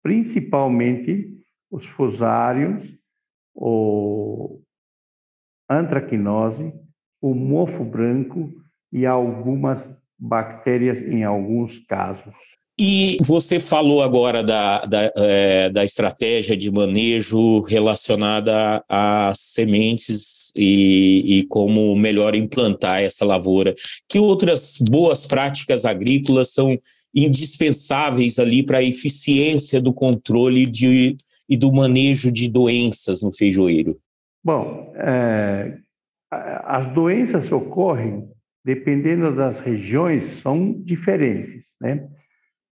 principalmente 0.04 1.38
os 1.70 1.86
fusários, 1.88 2.98
o 3.54 4.62
antracnose, 5.70 6.74
o 7.22 7.34
mofo 7.34 7.84
branco 7.84 8.52
e 8.92 9.06
algumas 9.06 9.90
bactérias 10.18 11.02
em 11.02 11.24
alguns 11.24 11.80
casos. 11.86 12.36
E 12.80 13.18
você 13.22 13.60
falou 13.60 14.02
agora 14.02 14.44
da, 14.44 14.86
da, 14.86 15.12
é, 15.16 15.70
da 15.70 15.86
estratégia 15.86 16.56
de 16.56 16.72
manejo 16.72 17.62
relacionada 17.62 18.84
a 18.90 19.34
sementes 19.36 20.52
e, 20.56 21.40
e, 21.40 21.44
como 21.48 21.96
melhor 21.96 22.34
implantar 22.34 23.02
essa 23.02 23.26
lavoura. 23.26 23.76
Que 24.10 24.18
outras 24.18 24.78
boas 24.90 25.26
práticas 25.26 25.86
agrícolas 25.86 26.54
são 26.54 26.80
indispensáveis 27.14 28.40
ali 28.40 28.64
para 28.64 28.78
a 28.78 28.84
eficiência 28.84 29.82
do 29.82 29.94
controle 29.94 30.66
de, 30.66 31.18
e 31.48 31.58
do 31.58 31.72
manejo 31.74 32.32
de 32.32 32.48
doenças 32.48 33.22
no 33.22 33.36
feijoeiro? 33.36 34.00
Bom, 34.44 34.92
é, 34.96 35.78
as 36.32 36.92
doenças 36.94 37.52
ocorrem 37.52 38.28
dependendo 38.64 39.36
das 39.36 39.60
regiões, 39.60 40.40
são 40.42 40.72
diferentes, 40.84 41.66
né? 41.80 42.08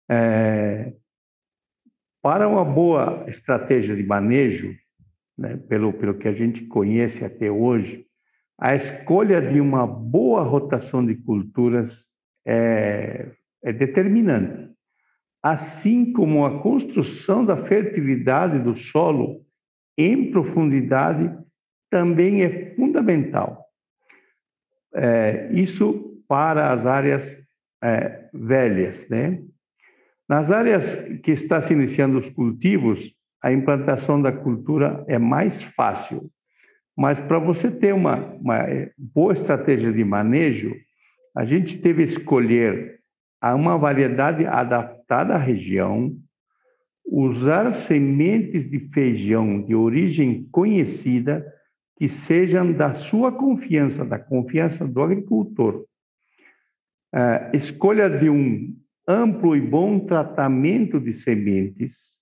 É, 0.10 0.94
para 2.22 2.48
uma 2.48 2.66
boa 2.66 3.26
estratégia 3.28 3.96
de 3.96 4.04
manejo, 4.04 4.76
né, 5.38 5.58
pelo, 5.70 5.94
pelo 5.94 6.16
que 6.16 6.28
a 6.28 6.34
gente 6.34 6.66
conhece 6.66 7.24
até 7.24 7.50
hoje, 7.50 8.06
a 8.58 8.76
escolha 8.76 9.42
de 9.42 9.62
uma 9.62 9.88
boa 9.88 10.44
rotação 10.44 11.06
de 11.06 11.16
culturas 11.16 12.06
é, 12.46 13.32
é 13.64 13.72
determinante 13.72 14.70
assim 15.42 16.12
como 16.12 16.46
a 16.46 16.62
construção 16.62 17.46
da 17.46 17.58
fertilidade 17.58 18.60
do 18.60 18.78
solo 18.78 19.46
em 19.98 20.32
profundidade 20.32 21.34
também 21.90 22.44
é 22.44 22.76
fundamental. 22.76 23.66
É, 24.94 25.50
isso 25.52 26.22
para 26.28 26.72
as 26.72 26.86
áreas 26.86 27.38
é, 27.84 28.30
velhas, 28.34 29.08
né? 29.10 29.42
Nas 30.30 30.52
áreas 30.52 30.96
que 31.24 31.32
está 31.32 31.60
se 31.60 31.74
iniciando 31.74 32.20
os 32.20 32.30
cultivos, 32.30 33.12
a 33.42 33.52
implantação 33.52 34.22
da 34.22 34.32
cultura 34.32 35.04
é 35.08 35.18
mais 35.18 35.64
fácil. 35.64 36.30
Mas 36.96 37.20
para 37.20 37.40
você 37.40 37.72
ter 37.72 37.96
uma, 37.96 38.18
uma 38.36 38.64
boa 38.96 39.34
estratégia 39.34 39.92
de 39.92 40.04
manejo, 40.04 40.76
a 41.36 41.46
gente 41.46 41.80
teve 41.80 42.04
que 42.04 42.12
escolher 42.12 43.00
uma 43.42 43.76
variedade 43.76 44.46
adaptada 44.46 45.34
à 45.34 45.38
região, 45.38 46.16
usar 47.04 47.72
sementes 47.72 48.70
de 48.70 48.80
feijão 48.94 49.64
de 49.64 49.74
origem 49.74 50.48
conhecida 50.52 51.44
que 51.98 52.08
sejam 52.08 52.72
da 52.72 52.94
sua 52.94 53.32
confiança, 53.32 54.06
da 54.06 54.20
confiança 54.20 54.88
do 54.88 55.02
agricultor. 55.02 55.86
Uh, 57.16 57.56
escolha 57.56 58.08
de 58.08 58.30
um 58.30 58.76
amplo 59.10 59.56
e 59.56 59.60
bom 59.60 60.00
tratamento 60.00 61.00
de 61.00 61.16
sementes, 61.16 62.20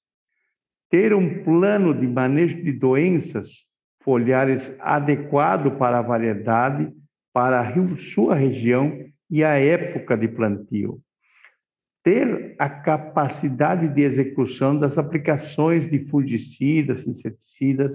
ter 0.90 1.14
um 1.14 1.44
plano 1.44 1.94
de 1.94 2.08
manejo 2.08 2.64
de 2.64 2.72
doenças 2.72 3.68
foliares 4.02 4.74
adequado 4.80 5.78
para 5.78 6.00
a 6.00 6.02
variedade, 6.02 6.90
para 7.34 7.60
a 7.60 7.98
sua 7.98 8.36
região 8.36 9.06
e 9.30 9.44
a 9.44 9.60
época 9.60 10.16
de 10.16 10.30
plantio. 10.30 11.02
Ter 12.02 12.56
a 12.58 12.70
capacidade 12.70 13.90
de 13.90 14.02
execução 14.04 14.80
das 14.80 14.98
aplicações 14.98 15.90
de 15.92 16.06
fungicidas, 16.06 17.06
inseticidas, 17.06 17.92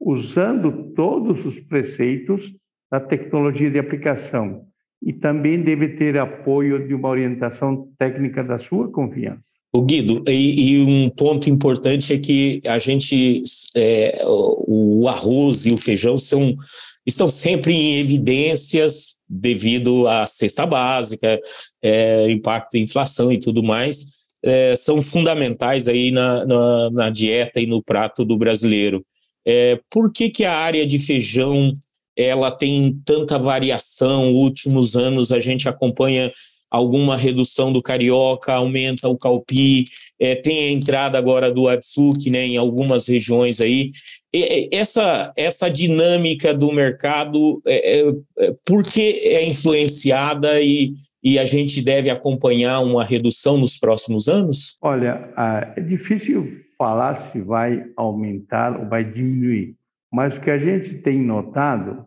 usando 0.00 0.92
todos 0.94 1.46
os 1.46 1.60
preceitos 1.60 2.52
da 2.90 2.98
tecnologia 2.98 3.70
de 3.70 3.78
aplicação 3.78 4.66
e 5.02 5.12
também 5.12 5.62
deve 5.62 5.90
ter 5.90 6.18
apoio 6.18 6.86
de 6.86 6.94
uma 6.94 7.08
orientação 7.08 7.88
técnica 7.98 8.42
da 8.42 8.58
sua 8.58 8.90
confiança. 8.90 9.42
O 9.72 9.82
Guido, 9.82 10.24
e, 10.26 10.72
e, 10.72 10.82
um 10.82 11.10
ponto 11.10 11.50
importante 11.50 12.14
é 12.14 12.18
que 12.18 12.62
a 12.64 12.78
gente, 12.78 13.42
é, 13.76 14.22
o 14.24 15.06
arroz 15.06 15.66
e 15.66 15.72
o 15.72 15.76
feijão 15.76 16.18
são 16.18 16.54
estão 17.06 17.30
sempre 17.30 17.72
em 17.72 18.00
evidências 18.00 19.18
devido 19.28 20.08
à 20.08 20.26
cesta 20.26 20.66
básica, 20.66 21.40
é, 21.80 22.30
impacto 22.30 22.72
da 22.72 22.80
inflação 22.80 23.30
e 23.30 23.38
tudo 23.38 23.62
mais, 23.62 24.06
é, 24.42 24.74
são 24.74 25.00
fundamentais 25.00 25.86
aí 25.86 26.10
na, 26.10 26.44
na, 26.44 26.90
na, 26.90 27.10
dieta 27.10 27.60
e 27.60 27.66
no 27.66 27.82
prato 27.82 28.24
do 28.24 28.36
brasileiro. 28.36 29.04
É, 29.46 29.80
por 29.88 30.12
que, 30.12 30.28
que 30.28 30.44
a 30.44 30.56
área 30.56 30.84
de 30.84 30.98
feijão 30.98 31.76
ela 32.16 32.50
tem 32.50 33.00
tanta 33.04 33.38
variação? 33.38 34.32
Últimos 34.32 34.96
anos 34.96 35.30
a 35.30 35.40
gente 35.40 35.68
acompanha 35.68 36.32
alguma 36.70 37.16
redução 37.16 37.72
do 37.72 37.82
carioca, 37.82 38.52
aumenta 38.52 39.08
o 39.08 39.16
calpi, 39.16 39.84
é, 40.18 40.34
tem 40.34 40.58
a 40.58 40.72
entrada 40.72 41.16
agora 41.18 41.52
do 41.52 41.68
Atsuki 41.68 42.30
né, 42.30 42.44
em 42.44 42.56
algumas 42.56 43.06
regiões 43.06 43.60
aí 43.60 43.92
essa, 44.72 45.32
essa 45.36 45.70
dinâmica 45.70 46.52
do 46.54 46.72
mercado, 46.72 47.62
é, 47.66 48.00
é, 48.00 48.12
é, 48.38 48.54
por 48.64 48.82
que 48.82 49.20
é 49.24 49.48
influenciada 49.48 50.60
e, 50.60 50.94
e 51.22 51.38
a 51.38 51.44
gente 51.44 51.82
deve 51.82 52.10
acompanhar 52.10 52.80
uma 52.80 53.04
redução 53.04 53.56
nos 53.56 53.78
próximos 53.78 54.28
anos? 54.28 54.76
Olha, 54.82 55.32
é 55.76 55.80
difícil 55.80 56.60
falar 56.76 57.14
se 57.14 57.40
vai 57.40 57.84
aumentar 57.96 58.78
ou 58.78 58.88
vai 58.88 59.04
diminuir, 59.04 59.74
mas 60.16 60.34
o 60.34 60.40
que 60.40 60.50
a 60.50 60.56
gente 60.56 60.96
tem 61.02 61.20
notado 61.20 62.06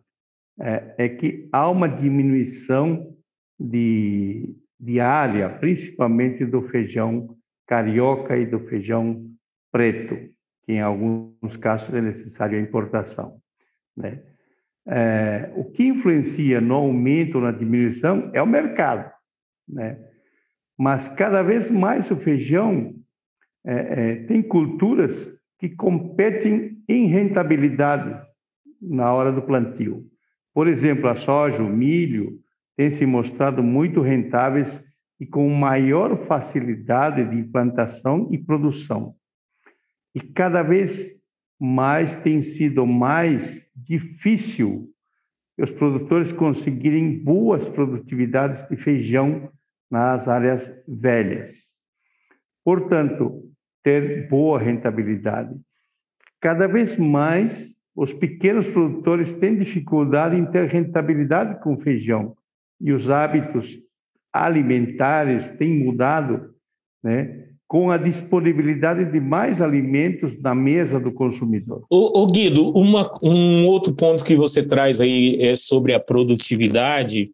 é, 0.60 0.96
é 0.98 1.10
que 1.10 1.48
há 1.54 1.70
uma 1.70 1.88
diminuição 1.88 3.16
de, 3.60 4.56
de 4.80 5.00
área, 5.00 5.48
principalmente 5.48 6.44
do 6.44 6.64
feijão 6.70 7.38
carioca 7.68 8.36
e 8.36 8.48
do 8.48 8.62
feijão 8.62 9.30
preto, 9.72 10.16
que 10.64 10.74
em 10.74 10.82
alguns 10.82 11.56
casos 11.58 11.94
é 11.94 12.02
necessário 12.02 12.58
a 12.58 12.62
importação. 12.62 13.40
Né? 13.96 14.24
É, 14.88 15.54
o 15.56 15.66
que 15.66 15.84
influencia 15.84 16.60
no 16.60 16.74
aumento 16.74 17.36
ou 17.36 17.44
na 17.44 17.52
diminuição 17.52 18.32
é 18.34 18.42
o 18.42 18.48
mercado. 18.48 19.14
Né? 19.68 20.04
Mas 20.76 21.08
cada 21.10 21.44
vez 21.44 21.70
mais 21.70 22.10
o 22.10 22.16
feijão 22.16 22.92
é, 23.64 23.74
é, 23.76 24.16
tem 24.24 24.42
culturas 24.42 25.39
que 25.60 25.70
competem 25.70 26.82
em 26.88 27.06
rentabilidade 27.08 28.20
na 28.82 29.14
hora 29.14 29.32
do 29.32 29.42
plantio. 29.42 30.06
Por 30.54 30.68
exemplo, 30.68 31.08
a 31.08 31.16
soja, 31.16 31.62
o 31.62 31.70
milho, 31.70 32.40
têm 32.78 32.90
se 32.90 33.06
mostrado 33.06 33.62
muito 33.62 34.02
rentáveis 34.02 34.80
e 35.20 35.26
com 35.26 35.50
maior 35.50 36.26
facilidade 36.26 37.30
de 37.30 37.36
implantação 37.36 38.30
e 38.32 38.38
produção. 38.38 39.16
E 40.16 40.22
cada 40.22 40.64
vez 40.64 41.14
mais 41.60 42.16
tem 42.16 42.42
sido 42.42 42.86
mais 42.86 43.62
difícil 43.76 44.90
os 45.62 45.72
produtores 45.72 46.32
conseguirem 46.32 47.22
boas 47.22 47.68
produtividades 47.68 48.66
de 48.70 48.78
feijão 48.78 49.52
nas 49.92 50.28
áreas 50.28 50.74
velhas. 50.88 51.52
Portanto, 52.64 53.49
ter 53.84 54.28
boa 54.30 54.60
rentabilidade. 54.60 55.56
Cada 56.42 56.68
vez 56.68 56.98
mais 56.98 57.74
os 57.96 58.14
pequenos 58.14 58.66
produtores 58.68 59.32
têm 59.34 59.58
dificuldade 59.58 60.36
em 60.36 60.46
ter 60.46 60.68
rentabilidade 60.68 61.62
com 61.62 61.80
feijão 61.80 62.36
e 62.80 62.94
os 62.94 63.10
hábitos 63.10 63.78
alimentares 64.32 65.50
têm 65.52 65.84
mudado, 65.84 66.54
né? 67.04 67.46
com 67.68 67.92
a 67.92 67.98
disponibilidade 67.98 69.12
de 69.12 69.20
mais 69.20 69.62
alimentos 69.62 70.34
na 70.42 70.56
mesa 70.56 71.00
do 71.00 71.12
consumidor. 71.12 71.86
O, 71.88 72.26
Guido, 72.26 72.72
uma, 72.72 73.12
um 73.22 73.68
outro 73.68 73.94
ponto 73.94 74.26
que 74.26 74.36
você 74.36 74.64
traz 74.64 75.00
aí 75.00 75.38
é 75.40 75.56
sobre 75.56 75.94
a 75.94 76.00
produtividade, 76.00 77.32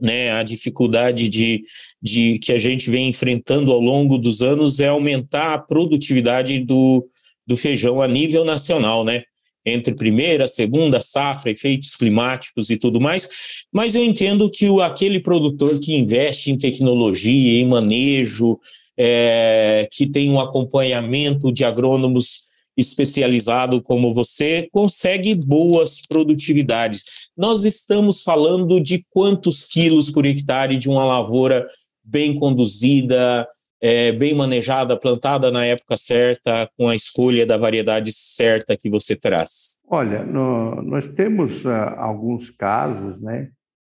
né, 0.00 0.32
a 0.32 0.42
dificuldade 0.42 1.28
de, 1.28 1.64
de 2.00 2.38
que 2.38 2.52
a 2.52 2.58
gente 2.58 2.90
vem 2.90 3.08
enfrentando 3.08 3.72
ao 3.72 3.80
longo 3.80 4.16
dos 4.16 4.42
anos 4.42 4.80
é 4.80 4.88
aumentar 4.88 5.54
a 5.54 5.58
produtividade 5.58 6.58
do, 6.60 7.06
do 7.46 7.56
feijão 7.56 8.00
a 8.00 8.08
nível 8.08 8.44
nacional, 8.44 9.04
né? 9.04 9.22
entre 9.66 9.94
primeira, 9.94 10.48
segunda 10.48 11.00
safra, 11.00 11.50
efeitos 11.50 11.94
climáticos 11.94 12.70
e 12.70 12.76
tudo 12.76 13.00
mais, 13.00 13.28
mas 13.72 13.94
eu 13.94 14.02
entendo 14.02 14.50
que 14.50 14.68
o, 14.68 14.80
aquele 14.80 15.20
produtor 15.20 15.78
que 15.78 15.94
investe 15.94 16.50
em 16.50 16.58
tecnologia, 16.58 17.60
em 17.60 17.66
manejo, 17.66 18.58
é, 18.96 19.88
que 19.92 20.06
tem 20.06 20.30
um 20.30 20.40
acompanhamento 20.40 21.52
de 21.52 21.64
agrônomos 21.64 22.47
especializado 22.78 23.82
como 23.82 24.14
você, 24.14 24.68
consegue 24.72 25.34
boas 25.34 26.06
produtividades. 26.06 27.04
Nós 27.36 27.64
estamos 27.64 28.22
falando 28.22 28.80
de 28.80 29.04
quantos 29.10 29.66
quilos 29.68 30.10
por 30.10 30.24
hectare 30.24 30.78
de 30.78 30.88
uma 30.88 31.04
lavoura 31.04 31.68
bem 32.04 32.38
conduzida, 32.38 33.46
é, 33.80 34.12
bem 34.12 34.34
manejada, 34.34 34.98
plantada 34.98 35.50
na 35.50 35.64
época 35.64 35.96
certa, 35.96 36.68
com 36.76 36.88
a 36.88 36.94
escolha 36.94 37.44
da 37.44 37.56
variedade 37.56 38.12
certa 38.12 38.76
que 38.76 38.88
você 38.88 39.16
traz? 39.16 39.78
Olha, 39.88 40.24
no, 40.24 40.80
nós 40.82 41.06
temos 41.08 41.64
uh, 41.64 41.70
alguns 41.96 42.50
casos, 42.50 43.20
né? 43.20 43.48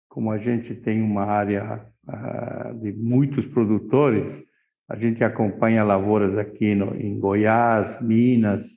Como 0.10 0.32
a 0.32 0.38
gente 0.38 0.74
tem 0.76 1.02
uma 1.02 1.26
área 1.26 1.86
uh, 2.08 2.80
de 2.80 2.94
muitos 2.94 3.46
produtores, 3.48 4.32
a 4.90 4.96
gente 4.96 5.24
acompanha 5.24 5.84
lavouras 5.84 6.38
aqui 6.38 6.76
no, 6.76 6.96
em 6.96 7.20
Goiás, 7.20 8.00
Minas, 8.02 8.68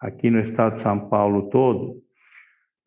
aqui 0.00 0.30
no 0.30 0.40
estado 0.40 0.74
de 0.74 0.80
São 0.80 1.08
Paulo 1.08 1.48
todo. 1.50 2.02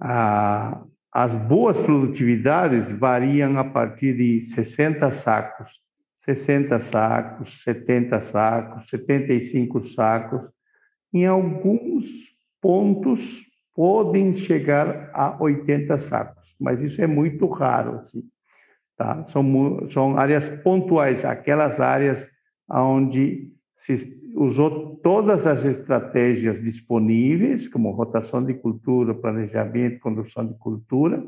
Uh, 0.01 0.89
as 1.11 1.33
boas 1.33 1.79
produtividades 1.79 2.89
variam 2.91 3.57
a 3.57 3.63
partir 3.63 4.17
de 4.17 4.41
60 4.53 5.09
sacos 5.11 5.85
60 6.25 6.79
sacos, 6.79 7.63
70 7.63 8.19
sacos, 8.19 8.89
75 8.89 9.87
sacos. 9.89 10.41
Em 11.13 11.27
alguns 11.27 12.05
pontos 12.59 13.23
podem 13.75 14.35
chegar 14.35 15.11
a 15.13 15.37
80 15.39 15.97
sacos, 15.99 16.43
mas 16.59 16.81
isso 16.81 16.99
é 17.01 17.05
muito 17.05 17.45
raro. 17.47 17.99
Assim, 17.99 18.23
tá? 18.97 19.25
são, 19.29 19.87
são 19.91 20.17
áreas 20.17 20.49
pontuais, 20.63 21.23
aquelas 21.23 21.79
áreas 21.79 22.27
onde 22.69 23.51
se 23.75 24.21
usou 24.35 24.95
todas 24.97 25.45
as 25.45 25.63
estratégias 25.65 26.61
disponíveis, 26.61 27.67
como 27.67 27.91
rotação 27.91 28.43
de 28.43 28.53
cultura, 28.53 29.13
planejamento, 29.13 29.99
condução 29.99 30.45
de 30.45 30.57
cultura, 30.57 31.23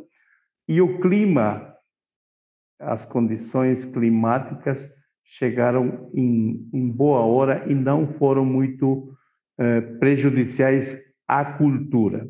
e 0.68 0.82
o 0.82 1.00
clima 1.00 1.74
as 2.80 3.06
condições 3.06 3.86
climáticas 3.86 4.90
chegaram 5.24 6.10
em, 6.14 6.70
em 6.74 6.90
boa 6.90 7.22
hora 7.22 7.66
e 7.70 7.74
não 7.74 8.14
foram 8.14 8.46
muito 8.46 9.14
eh, 9.58 9.82
prejudiciais 9.82 10.98
à 11.28 11.44
cultura. 11.44 12.30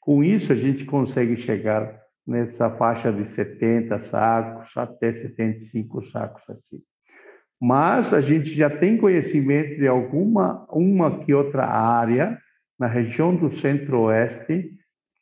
Com 0.00 0.24
isso, 0.24 0.52
a 0.52 0.56
gente 0.56 0.84
consegue 0.84 1.36
chegar 1.36 2.02
nessa 2.26 2.70
faixa 2.70 3.12
de 3.12 3.26
70 3.34 4.02
sacos 4.02 4.74
até 4.76 5.12
75 5.12 6.04
sacos 6.06 6.42
assim. 6.48 6.82
Mas 7.60 8.12
a 8.12 8.20
gente 8.20 8.52
já 8.54 8.68
tem 8.68 8.96
conhecimento 8.96 9.76
de 9.76 9.86
alguma 9.86 10.66
uma 10.70 11.18
que 11.20 11.32
outra 11.32 11.64
área 11.66 12.38
na 12.78 12.86
região 12.86 13.34
do 13.34 13.56
Centro-Oeste 13.56 14.72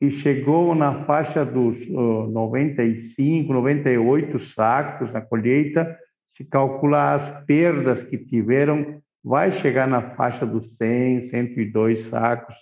e 0.00 0.10
chegou 0.10 0.74
na 0.74 1.04
faixa 1.04 1.44
dos 1.44 1.76
uh, 1.88 2.28
95, 2.32 3.52
98 3.52 4.40
sacos 4.46 5.12
na 5.12 5.20
colheita. 5.20 5.96
Se 6.36 6.44
calcular 6.44 7.14
as 7.14 7.44
perdas 7.44 8.02
que 8.02 8.18
tiveram, 8.18 9.00
vai 9.22 9.52
chegar 9.52 9.86
na 9.86 10.02
faixa 10.16 10.44
dos 10.44 10.68
100, 10.76 11.28
102 11.28 12.08
sacos, 12.08 12.56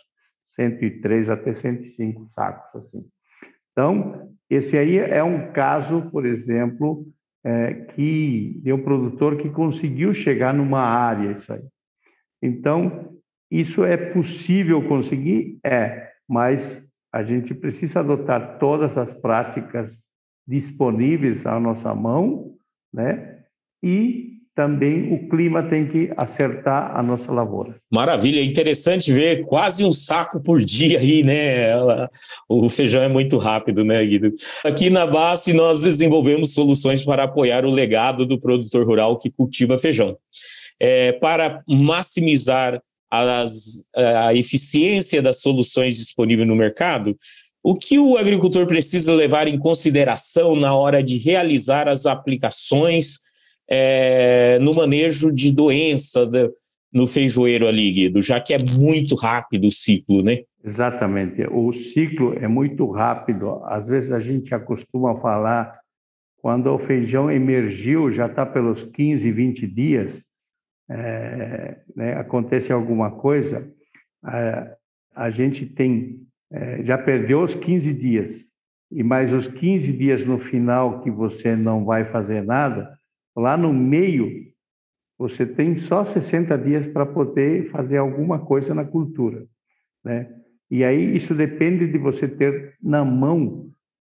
103 0.54 1.30
até 1.30 1.54
105 1.54 2.28
sacos. 2.34 2.82
Assim. 2.82 3.06
Então, 3.72 4.28
esse 4.50 4.76
aí 4.76 4.98
é 4.98 5.22
um 5.24 5.52
caso, 5.52 6.10
por 6.10 6.26
exemplo, 6.26 7.06
é, 7.44 7.74
que 7.74 8.60
de 8.62 8.72
um 8.72 8.82
produtor 8.82 9.36
que 9.36 9.48
conseguiu 9.50 10.12
chegar 10.12 10.52
numa 10.52 10.80
área 10.80 11.32
isso 11.32 11.52
aí. 11.52 11.62
Então, 12.42 13.16
isso 13.50 13.84
é 13.84 13.96
possível 13.96 14.86
conseguir? 14.86 15.58
É, 15.64 16.10
mas 16.28 16.84
a 17.12 17.22
gente 17.22 17.54
precisa 17.54 18.00
adotar 18.00 18.58
todas 18.58 18.96
as 18.96 19.12
práticas 19.12 19.98
disponíveis 20.46 21.44
à 21.46 21.58
nossa 21.58 21.94
mão, 21.94 22.54
né? 22.92 23.44
E 23.82 24.39
também 24.60 25.10
o 25.10 25.26
clima 25.26 25.62
tem 25.62 25.86
que 25.86 26.12
acertar 26.18 26.94
a 26.94 27.02
nossa 27.02 27.32
lavoura. 27.32 27.76
Maravilha, 27.90 28.40
é 28.40 28.44
interessante 28.44 29.10
ver 29.10 29.42
quase 29.44 29.82
um 29.82 29.90
saco 29.90 30.38
por 30.38 30.62
dia 30.62 30.98
aí, 30.98 31.22
né? 31.22 31.74
O 32.46 32.68
feijão 32.68 33.02
é 33.02 33.08
muito 33.08 33.38
rápido, 33.38 33.82
né, 33.82 34.04
Guido? 34.04 34.34
Aqui 34.62 34.90
na 34.90 35.06
base 35.06 35.54
nós 35.54 35.80
desenvolvemos 35.80 36.52
soluções 36.52 37.02
para 37.02 37.24
apoiar 37.24 37.64
o 37.64 37.70
legado 37.70 38.26
do 38.26 38.38
produtor 38.38 38.84
rural 38.84 39.18
que 39.18 39.30
cultiva 39.30 39.78
feijão. 39.78 40.18
É, 40.78 41.12
para 41.12 41.62
maximizar 41.66 42.82
as, 43.10 43.86
a 43.96 44.34
eficiência 44.34 45.22
das 45.22 45.40
soluções 45.40 45.96
disponíveis 45.96 46.46
no 46.46 46.54
mercado, 46.54 47.18
o 47.62 47.74
que 47.74 47.98
o 47.98 48.18
agricultor 48.18 48.66
precisa 48.66 49.14
levar 49.14 49.48
em 49.48 49.58
consideração 49.58 50.54
na 50.54 50.74
hora 50.74 51.02
de 51.02 51.16
realizar 51.16 51.88
as 51.88 52.04
aplicações 52.04 53.20
é, 53.70 54.58
no 54.58 54.74
manejo 54.74 55.32
de 55.32 55.52
doença 55.52 56.28
no 56.92 57.06
feijoeiro 57.06 57.68
ali, 57.68 57.92
Guido, 57.92 58.20
já 58.20 58.40
que 58.40 58.52
é 58.52 58.58
muito 58.58 59.14
rápido 59.14 59.68
o 59.68 59.70
ciclo, 59.70 60.22
né? 60.22 60.38
Exatamente. 60.64 61.42
O 61.50 61.72
ciclo 61.72 62.34
é 62.36 62.48
muito 62.48 62.90
rápido. 62.90 63.62
Às 63.64 63.86
vezes 63.86 64.10
a 64.10 64.18
gente 64.18 64.52
acostuma 64.52 65.18
falar 65.20 65.78
quando 66.38 66.66
o 66.74 66.78
feijão 66.78 67.30
emergiu, 67.30 68.10
já 68.10 68.26
está 68.26 68.44
pelos 68.44 68.82
15, 68.82 69.30
20 69.30 69.66
dias, 69.66 70.20
é, 70.88 71.76
né, 71.94 72.14
acontece 72.14 72.72
alguma 72.72 73.10
coisa, 73.10 73.70
a, 74.22 74.74
a 75.14 75.30
gente 75.30 75.66
tem, 75.66 76.22
é, 76.50 76.82
já 76.82 76.98
perdeu 76.98 77.42
os 77.42 77.54
15 77.54 77.92
dias, 77.92 78.44
e 78.90 79.02
mais 79.02 79.32
os 79.32 79.46
15 79.46 79.92
dias 79.92 80.24
no 80.24 80.38
final 80.38 81.00
que 81.02 81.10
você 81.10 81.54
não 81.54 81.84
vai 81.84 82.06
fazer 82.06 82.42
nada, 82.42 82.98
Lá 83.40 83.56
no 83.56 83.72
meio, 83.72 84.52
você 85.18 85.46
tem 85.46 85.78
só 85.78 86.04
60 86.04 86.58
dias 86.58 86.86
para 86.86 87.06
poder 87.06 87.70
fazer 87.70 87.96
alguma 87.96 88.38
coisa 88.38 88.74
na 88.74 88.84
cultura, 88.84 89.46
né? 90.04 90.30
E 90.70 90.84
aí 90.84 91.16
isso 91.16 91.34
depende 91.34 91.86
de 91.86 91.96
você 91.96 92.28
ter 92.28 92.74
na 92.82 93.02
mão 93.02 93.70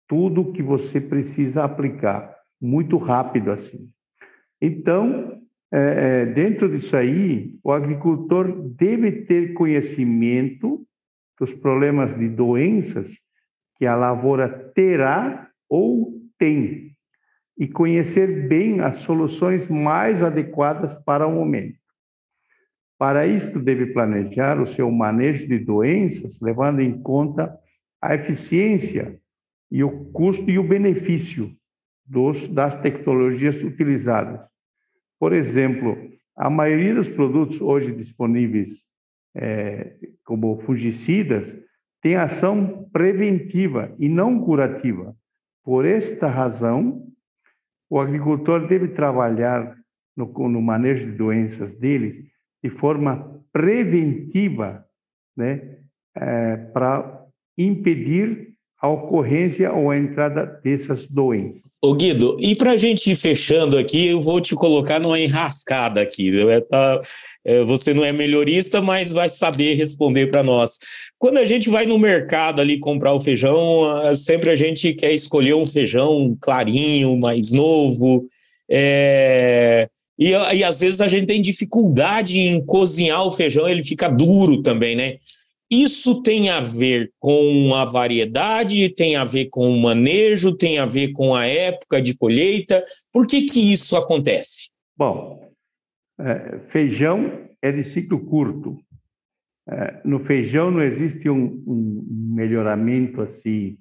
tudo 0.07 0.53
que 0.53 0.63
você 0.63 1.01
precisa 1.01 1.65
aplicar, 1.65 2.37
muito 2.61 2.99
rápido 2.99 3.51
assim. 3.51 3.89
Então, 4.61 5.41
é, 5.73 5.79
é, 5.79 6.27
dentro 6.27 6.69
disso 6.69 6.95
aí, 6.95 7.59
o 7.65 7.73
agricultor 7.73 8.53
deve 8.77 9.25
ter 9.25 9.55
conhecimento 9.55 10.87
dos 11.41 11.55
problemas 11.55 12.15
de 12.15 12.29
doenças 12.29 13.09
que 13.79 13.87
a 13.87 13.97
lavoura 13.97 14.51
terá 14.75 15.49
ou 15.67 16.13
tem 16.39 16.94
e 17.57 17.69
conhecer 17.69 18.49
bem 18.49 18.81
as 18.81 18.97
soluções 19.01 19.69
mais 19.69 20.23
adequadas 20.23 20.95
para 21.05 21.27
o 21.27 21.33
momento. 21.33 21.79
Para 22.99 23.27
isto, 23.27 23.61
deve 23.61 23.87
planejar 23.87 24.61
o 24.61 24.67
seu 24.67 24.91
manejo 24.91 25.47
de 25.47 25.59
doenças, 25.59 26.39
levando 26.41 26.81
em 26.81 27.01
conta 27.01 27.57
a 28.01 28.15
eficiência 28.15 29.19
e 29.71 29.83
o 29.83 30.07
custo 30.07 30.49
e 30.51 30.59
o 30.59 30.67
benefício 30.67 31.51
dos, 32.05 32.47
das 32.49 32.77
tecnologias 32.77 33.57
utilizadas. 33.63 34.41
Por 35.19 35.33
exemplo, 35.33 35.97
a 36.37 36.51
maioria 36.51 36.95
dos 36.95 37.09
produtos 37.09 37.61
hoje 37.61 37.93
disponíveis 37.93 38.85
é, 39.35 39.97
como 40.25 40.61
fungicidas 40.61 41.57
tem 42.01 42.17
ação 42.17 42.89
preventiva 42.93 43.95
e 43.99 44.09
não 44.09 44.41
curativa. 44.41 45.17
Por 45.65 45.87
esta 45.87 46.29
razão, 46.29 47.07
o 47.91 48.01
agricultor 48.01 48.67
deve 48.67 48.89
trabalhar 48.89 49.77
no, 50.17 50.27
no 50.49 50.63
manejo 50.63 51.07
de 51.07 51.13
doenças 51.13 51.73
deles 51.73 52.17
de 52.63 52.71
forma 52.71 53.41
preventiva, 53.53 54.85
né, 55.37 55.79
é, 56.17 56.57
para 56.57 57.25
impedir 57.59 58.55
a 58.81 58.89
ocorrência 58.89 59.73
ou 59.73 59.91
a 59.91 59.97
entrada 59.97 60.61
dessas 60.63 61.07
doenças. 61.07 61.63
Ô 61.83 61.95
Guido, 61.95 62.37
e 62.39 62.55
para 62.55 62.73
a 62.73 62.77
gente 62.77 63.11
ir 63.11 63.17
fechando 63.17 63.79
aqui, 63.79 64.09
eu 64.09 64.21
vou 64.21 64.41
te 64.41 64.55
colocar 64.55 65.01
numa 65.01 65.19
enrascada 65.19 66.03
aqui. 66.03 66.33
Tá, 66.69 67.03
é, 67.45 67.65
você 67.65 67.95
não 67.95 68.05
é 68.05 68.13
melhorista, 68.13 68.83
mas 68.83 69.13
vai 69.13 69.29
saber 69.29 69.75
responder 69.75 70.27
para 70.29 70.43
nós. 70.43 70.79
Quando 71.25 71.39
a 71.39 71.47
gente 71.47 71.71
vai 71.71 71.87
no 71.87 71.99
mercado 71.99 72.61
ali 72.61 72.79
comprar 72.79 73.15
o 73.15 73.21
feijão, 73.21 74.15
sempre 74.15 74.51
a 74.51 74.57
gente 74.57 74.93
quer 74.93 75.11
escolher 75.15 75.55
um 75.55 75.65
feijão 75.65 76.37
clarinho, 76.39 77.17
mais 77.17 77.51
novo. 77.51 78.29
É... 78.71 79.89
E, 80.19 80.33
e 80.33 80.63
às 80.63 80.81
vezes 80.81 81.01
a 81.01 81.09
gente 81.09 81.25
tem 81.25 81.41
dificuldade 81.41 82.39
em 82.39 82.63
cozinhar 82.67 83.27
o 83.27 83.33
feijão, 83.33 83.67
ele 83.67 83.83
fica 83.83 84.11
duro 84.11 84.61
também, 84.61 84.95
né? 84.95 85.17
Isso 85.71 86.21
tem 86.21 86.51
a 86.51 86.61
ver 86.61 87.11
com 87.19 87.75
a 87.75 87.87
variedade, 87.87 88.91
tem 88.91 89.17
a 89.17 89.25
ver 89.25 89.47
com 89.47 89.67
o 89.67 89.81
manejo, 89.81 90.55
tem 90.55 90.79
a 90.79 90.85
ver 90.85 91.13
com 91.13 91.35
a 91.35 91.47
época 91.47 92.03
de 92.03 92.15
colheita. 92.15 92.85
Por 93.11 93.27
que, 93.27 93.47
que 93.47 93.73
isso 93.73 93.97
acontece? 93.97 94.69
Bom, 94.95 95.41
é, 96.21 96.59
feijão 96.69 97.49
é 97.63 97.73
de 97.73 97.83
ciclo 97.83 98.21
curto. 98.27 98.79
É, 99.67 100.01
no 100.05 100.21
feijão 100.21 100.71
não 100.71 100.83
existe 100.83 101.29
um, 101.29 101.63
um 101.67 102.35
melhoramento 102.35 103.23
assim. 103.23 103.79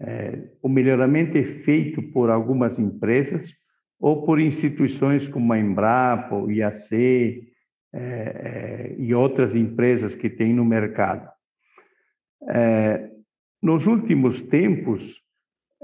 É, 0.00 0.50
o 0.62 0.68
melhoramento 0.68 1.36
é 1.36 1.42
feito 1.42 2.02
por 2.02 2.30
algumas 2.30 2.78
empresas 2.78 3.54
ou 3.98 4.24
por 4.24 4.40
instituições 4.40 5.26
como 5.28 5.52
a 5.52 5.58
Embrapa, 5.58 6.34
o 6.34 6.50
IAC, 6.50 7.46
é, 7.92 7.98
é, 7.98 8.94
e 8.98 9.14
outras 9.14 9.54
empresas 9.54 10.14
que 10.14 10.28
tem 10.28 10.52
no 10.52 10.64
mercado. 10.64 11.30
É, 12.48 13.10
nos 13.62 13.86
últimos 13.86 14.40
tempos, 14.42 15.22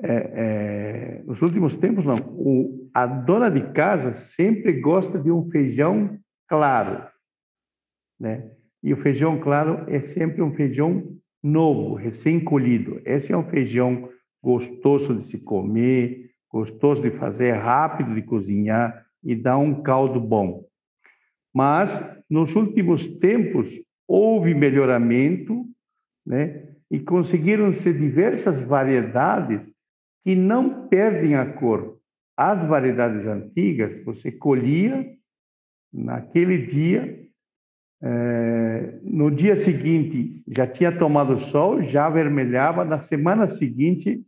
é, 0.02 1.22
nos 1.24 1.40
últimos 1.40 1.74
tempos 1.76 2.04
não, 2.04 2.18
o, 2.32 2.90
a 2.92 3.06
dona 3.06 3.50
de 3.50 3.72
casa 3.72 4.14
sempre 4.14 4.80
gosta 4.80 5.18
de 5.18 5.30
um 5.30 5.50
feijão 5.50 6.18
claro, 6.46 7.08
né? 8.20 8.50
E 8.82 8.92
o 8.92 8.96
feijão 8.96 9.38
claro 9.38 9.84
é 9.88 10.00
sempre 10.00 10.42
um 10.42 10.52
feijão 10.54 11.16
novo, 11.42 11.94
recém-colhido. 11.94 13.00
Esse 13.04 13.32
é 13.32 13.36
um 13.36 13.48
feijão 13.48 14.08
gostoso 14.42 15.14
de 15.14 15.28
se 15.28 15.38
comer, 15.38 16.30
gostoso 16.50 17.00
de 17.00 17.10
fazer, 17.12 17.52
rápido 17.52 18.14
de 18.14 18.22
cozinhar 18.22 19.06
e 19.22 19.34
dá 19.34 19.56
um 19.56 19.82
caldo 19.82 20.20
bom. 20.20 20.64
Mas, 21.54 22.02
nos 22.28 22.54
últimos 22.56 23.06
tempos, 23.18 23.68
houve 24.06 24.54
melhoramento, 24.54 25.64
né? 26.26 26.68
E 26.90 27.00
conseguiram-se 27.00 27.92
diversas 27.92 28.60
variedades 28.60 29.64
que 30.24 30.34
não 30.34 30.88
perdem 30.88 31.34
a 31.34 31.46
cor. 31.46 31.98
As 32.36 32.66
variedades 32.66 33.26
antigas, 33.26 34.04
você 34.04 34.30
colhia 34.30 35.06
naquele 35.92 36.66
dia, 36.66 37.21
é, 38.04 38.98
no 39.04 39.30
dia 39.30 39.54
seguinte 39.54 40.42
já 40.48 40.66
tinha 40.66 40.90
tomado 40.90 41.38
sol, 41.38 41.82
já 41.82 42.10
vermelhava, 42.10 42.84
na 42.84 43.00
semana 43.00 43.46
seguinte 43.46 44.20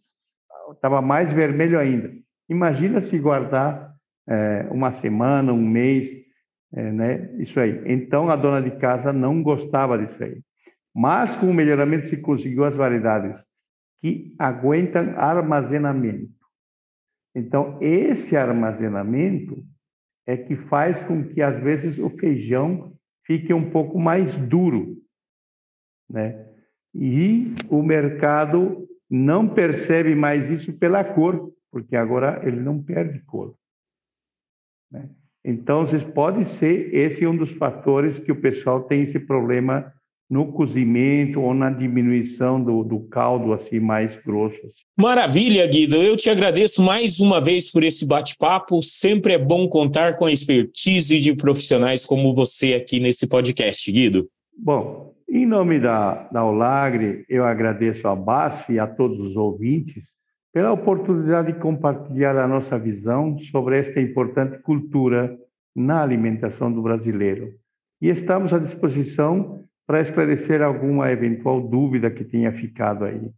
estava 0.72 1.02
mais 1.02 1.32
vermelho 1.32 1.78
ainda. 1.78 2.12
Imagina 2.48 3.00
se 3.00 3.18
guardar 3.18 3.92
é, 4.28 4.68
uma 4.70 4.92
semana, 4.92 5.52
um 5.52 5.66
mês, 5.66 6.08
é, 6.72 6.92
né? 6.92 7.34
Isso 7.38 7.58
aí. 7.58 7.82
Então 7.87 8.28
a 8.28 8.37
dona 8.37 8.62
de 8.62 8.76
casa 8.78 9.12
não 9.12 9.42
gostava 9.42 9.98
disso 9.98 10.22
aí. 10.22 10.40
Mas 10.94 11.34
com 11.34 11.46
o 11.46 11.54
melhoramento 11.54 12.08
se 12.08 12.16
conseguiu 12.16 12.64
as 12.64 12.76
variedades 12.76 13.42
que 14.00 14.34
aguentam 14.38 15.18
armazenamento. 15.18 16.32
Então 17.34 17.76
esse 17.80 18.37
armazenamento 18.37 19.64
é 20.26 20.37
que 20.37 20.54
faz 20.54 21.02
com 21.02 21.24
que 21.24 21.42
às 21.42 21.56
vezes 21.56 21.98
o 21.98 22.08
feijão 22.10 22.93
fique 23.26 23.52
um 23.52 23.70
pouco 23.70 23.98
mais 23.98 24.37
duro, 24.37 24.96
né? 26.08 26.50
E 26.94 27.54
o 27.68 27.82
mercado 27.82 28.88
não 29.10 29.48
percebe 29.48 30.14
mais 30.14 30.48
isso 30.48 30.72
pela 30.72 31.04
cor, 31.04 31.52
porque 31.70 31.96
agora 31.96 32.40
ele 32.46 32.60
não 32.60 32.82
perde 32.82 33.20
cor. 33.20 33.56
Né? 34.90 35.10
Então, 35.44 35.84
pode 36.14 36.44
ser 36.44 36.94
esse 36.94 37.26
um 37.26 37.37
dos 37.37 37.50
fatores 37.52 38.18
que 38.18 38.30
o 38.30 38.40
pessoal 38.40 38.84
tem 38.84 39.02
esse 39.02 39.18
problema 39.18 39.92
no 40.28 40.52
cozimento 40.52 41.40
ou 41.40 41.52
na 41.52 41.70
diminuição 41.70 42.62
do, 42.62 42.82
do 42.82 43.00
caldo 43.00 43.52
assim 43.52 43.78
mais 43.78 44.16
grosso. 44.16 44.56
Assim. 44.56 44.84
Maravilha, 44.98 45.66
Guido. 45.66 45.96
Eu 45.96 46.16
te 46.16 46.30
agradeço 46.30 46.82
mais 46.82 47.20
uma 47.20 47.40
vez 47.40 47.70
por 47.70 47.82
esse 47.82 48.06
bate-papo. 48.06 48.82
Sempre 48.82 49.34
é 49.34 49.38
bom 49.38 49.68
contar 49.68 50.16
com 50.16 50.26
a 50.26 50.32
expertise 50.32 51.20
de 51.20 51.34
profissionais 51.34 52.04
como 52.04 52.34
você 52.34 52.74
aqui 52.74 52.98
nesse 52.98 53.26
podcast, 53.26 53.90
Guido. 53.92 54.28
Bom, 54.56 55.14
em 55.28 55.44
nome 55.44 55.78
da, 55.78 56.28
da 56.32 56.44
Olagre, 56.44 57.24
eu 57.28 57.44
agradeço 57.44 58.06
a 58.06 58.14
BASF 58.14 58.72
e 58.72 58.78
a 58.78 58.87
todos 58.87 59.18
os 59.18 59.37
ouvintes 59.37 60.02
pela 60.52 60.72
oportunidade 60.72 61.52
de 61.52 61.58
compartilhar 61.58 62.37
a 62.37 62.46
nossa 62.46 62.78
visão 62.78 63.37
sobre 63.50 63.76
esta 63.80 64.00
importante 64.00 64.58
cultura 64.62 65.37
na 65.74 66.00
alimentação 66.00 66.72
do 66.72 66.80
brasileiro. 66.80 67.52
E 68.00 68.08
estamos 68.08 68.52
à 68.52 68.58
disposição 68.60 69.63
para 69.87 70.01
esclarecer 70.01 70.62
alguma 70.62 71.11
eventual 71.11 71.61
dúvida 71.61 72.11
que 72.11 72.25
tenha 72.25 72.53
ficado 72.53 73.05
aí. 73.05 73.31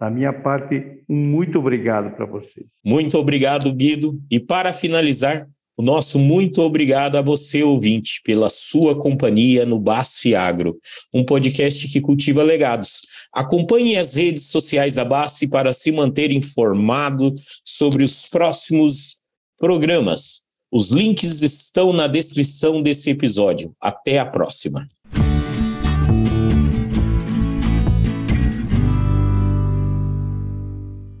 Da 0.00 0.10
minha 0.10 0.32
parte, 0.32 1.02
um 1.08 1.16
muito 1.16 1.58
obrigado 1.58 2.16
para 2.16 2.26
vocês. 2.26 2.66
Muito 2.84 3.16
obrigado, 3.16 3.72
Guido. 3.72 4.20
E 4.30 4.40
para 4.40 4.72
finalizar, 4.72 5.46
o 5.76 5.82
nosso 5.82 6.18
muito 6.18 6.60
obrigado 6.60 7.16
a 7.16 7.22
você, 7.22 7.62
ouvinte, 7.62 8.20
pela 8.24 8.50
sua 8.50 8.98
companhia 8.98 9.64
no 9.64 9.78
BASF 9.78 10.34
Agro, 10.34 10.78
um 11.14 11.24
podcast 11.24 11.88
que 11.88 12.00
cultiva 12.00 12.42
legados. 12.42 13.02
Acompanhe 13.32 13.96
as 13.96 14.14
redes 14.14 14.48
sociais 14.48 14.94
da 14.94 15.04
BASF 15.04 15.46
para 15.48 15.72
se 15.72 15.90
manter 15.90 16.30
informado 16.30 17.34
sobre 17.64 18.04
os 18.04 18.28
próximos 18.28 19.20
programas. 19.58 20.42
Os 20.70 20.90
links 20.90 21.42
estão 21.42 21.92
na 21.92 22.06
descrição 22.06 22.82
desse 22.82 23.10
episódio. 23.10 23.74
Até 23.80 24.18
a 24.18 24.26
próxima. 24.26 24.88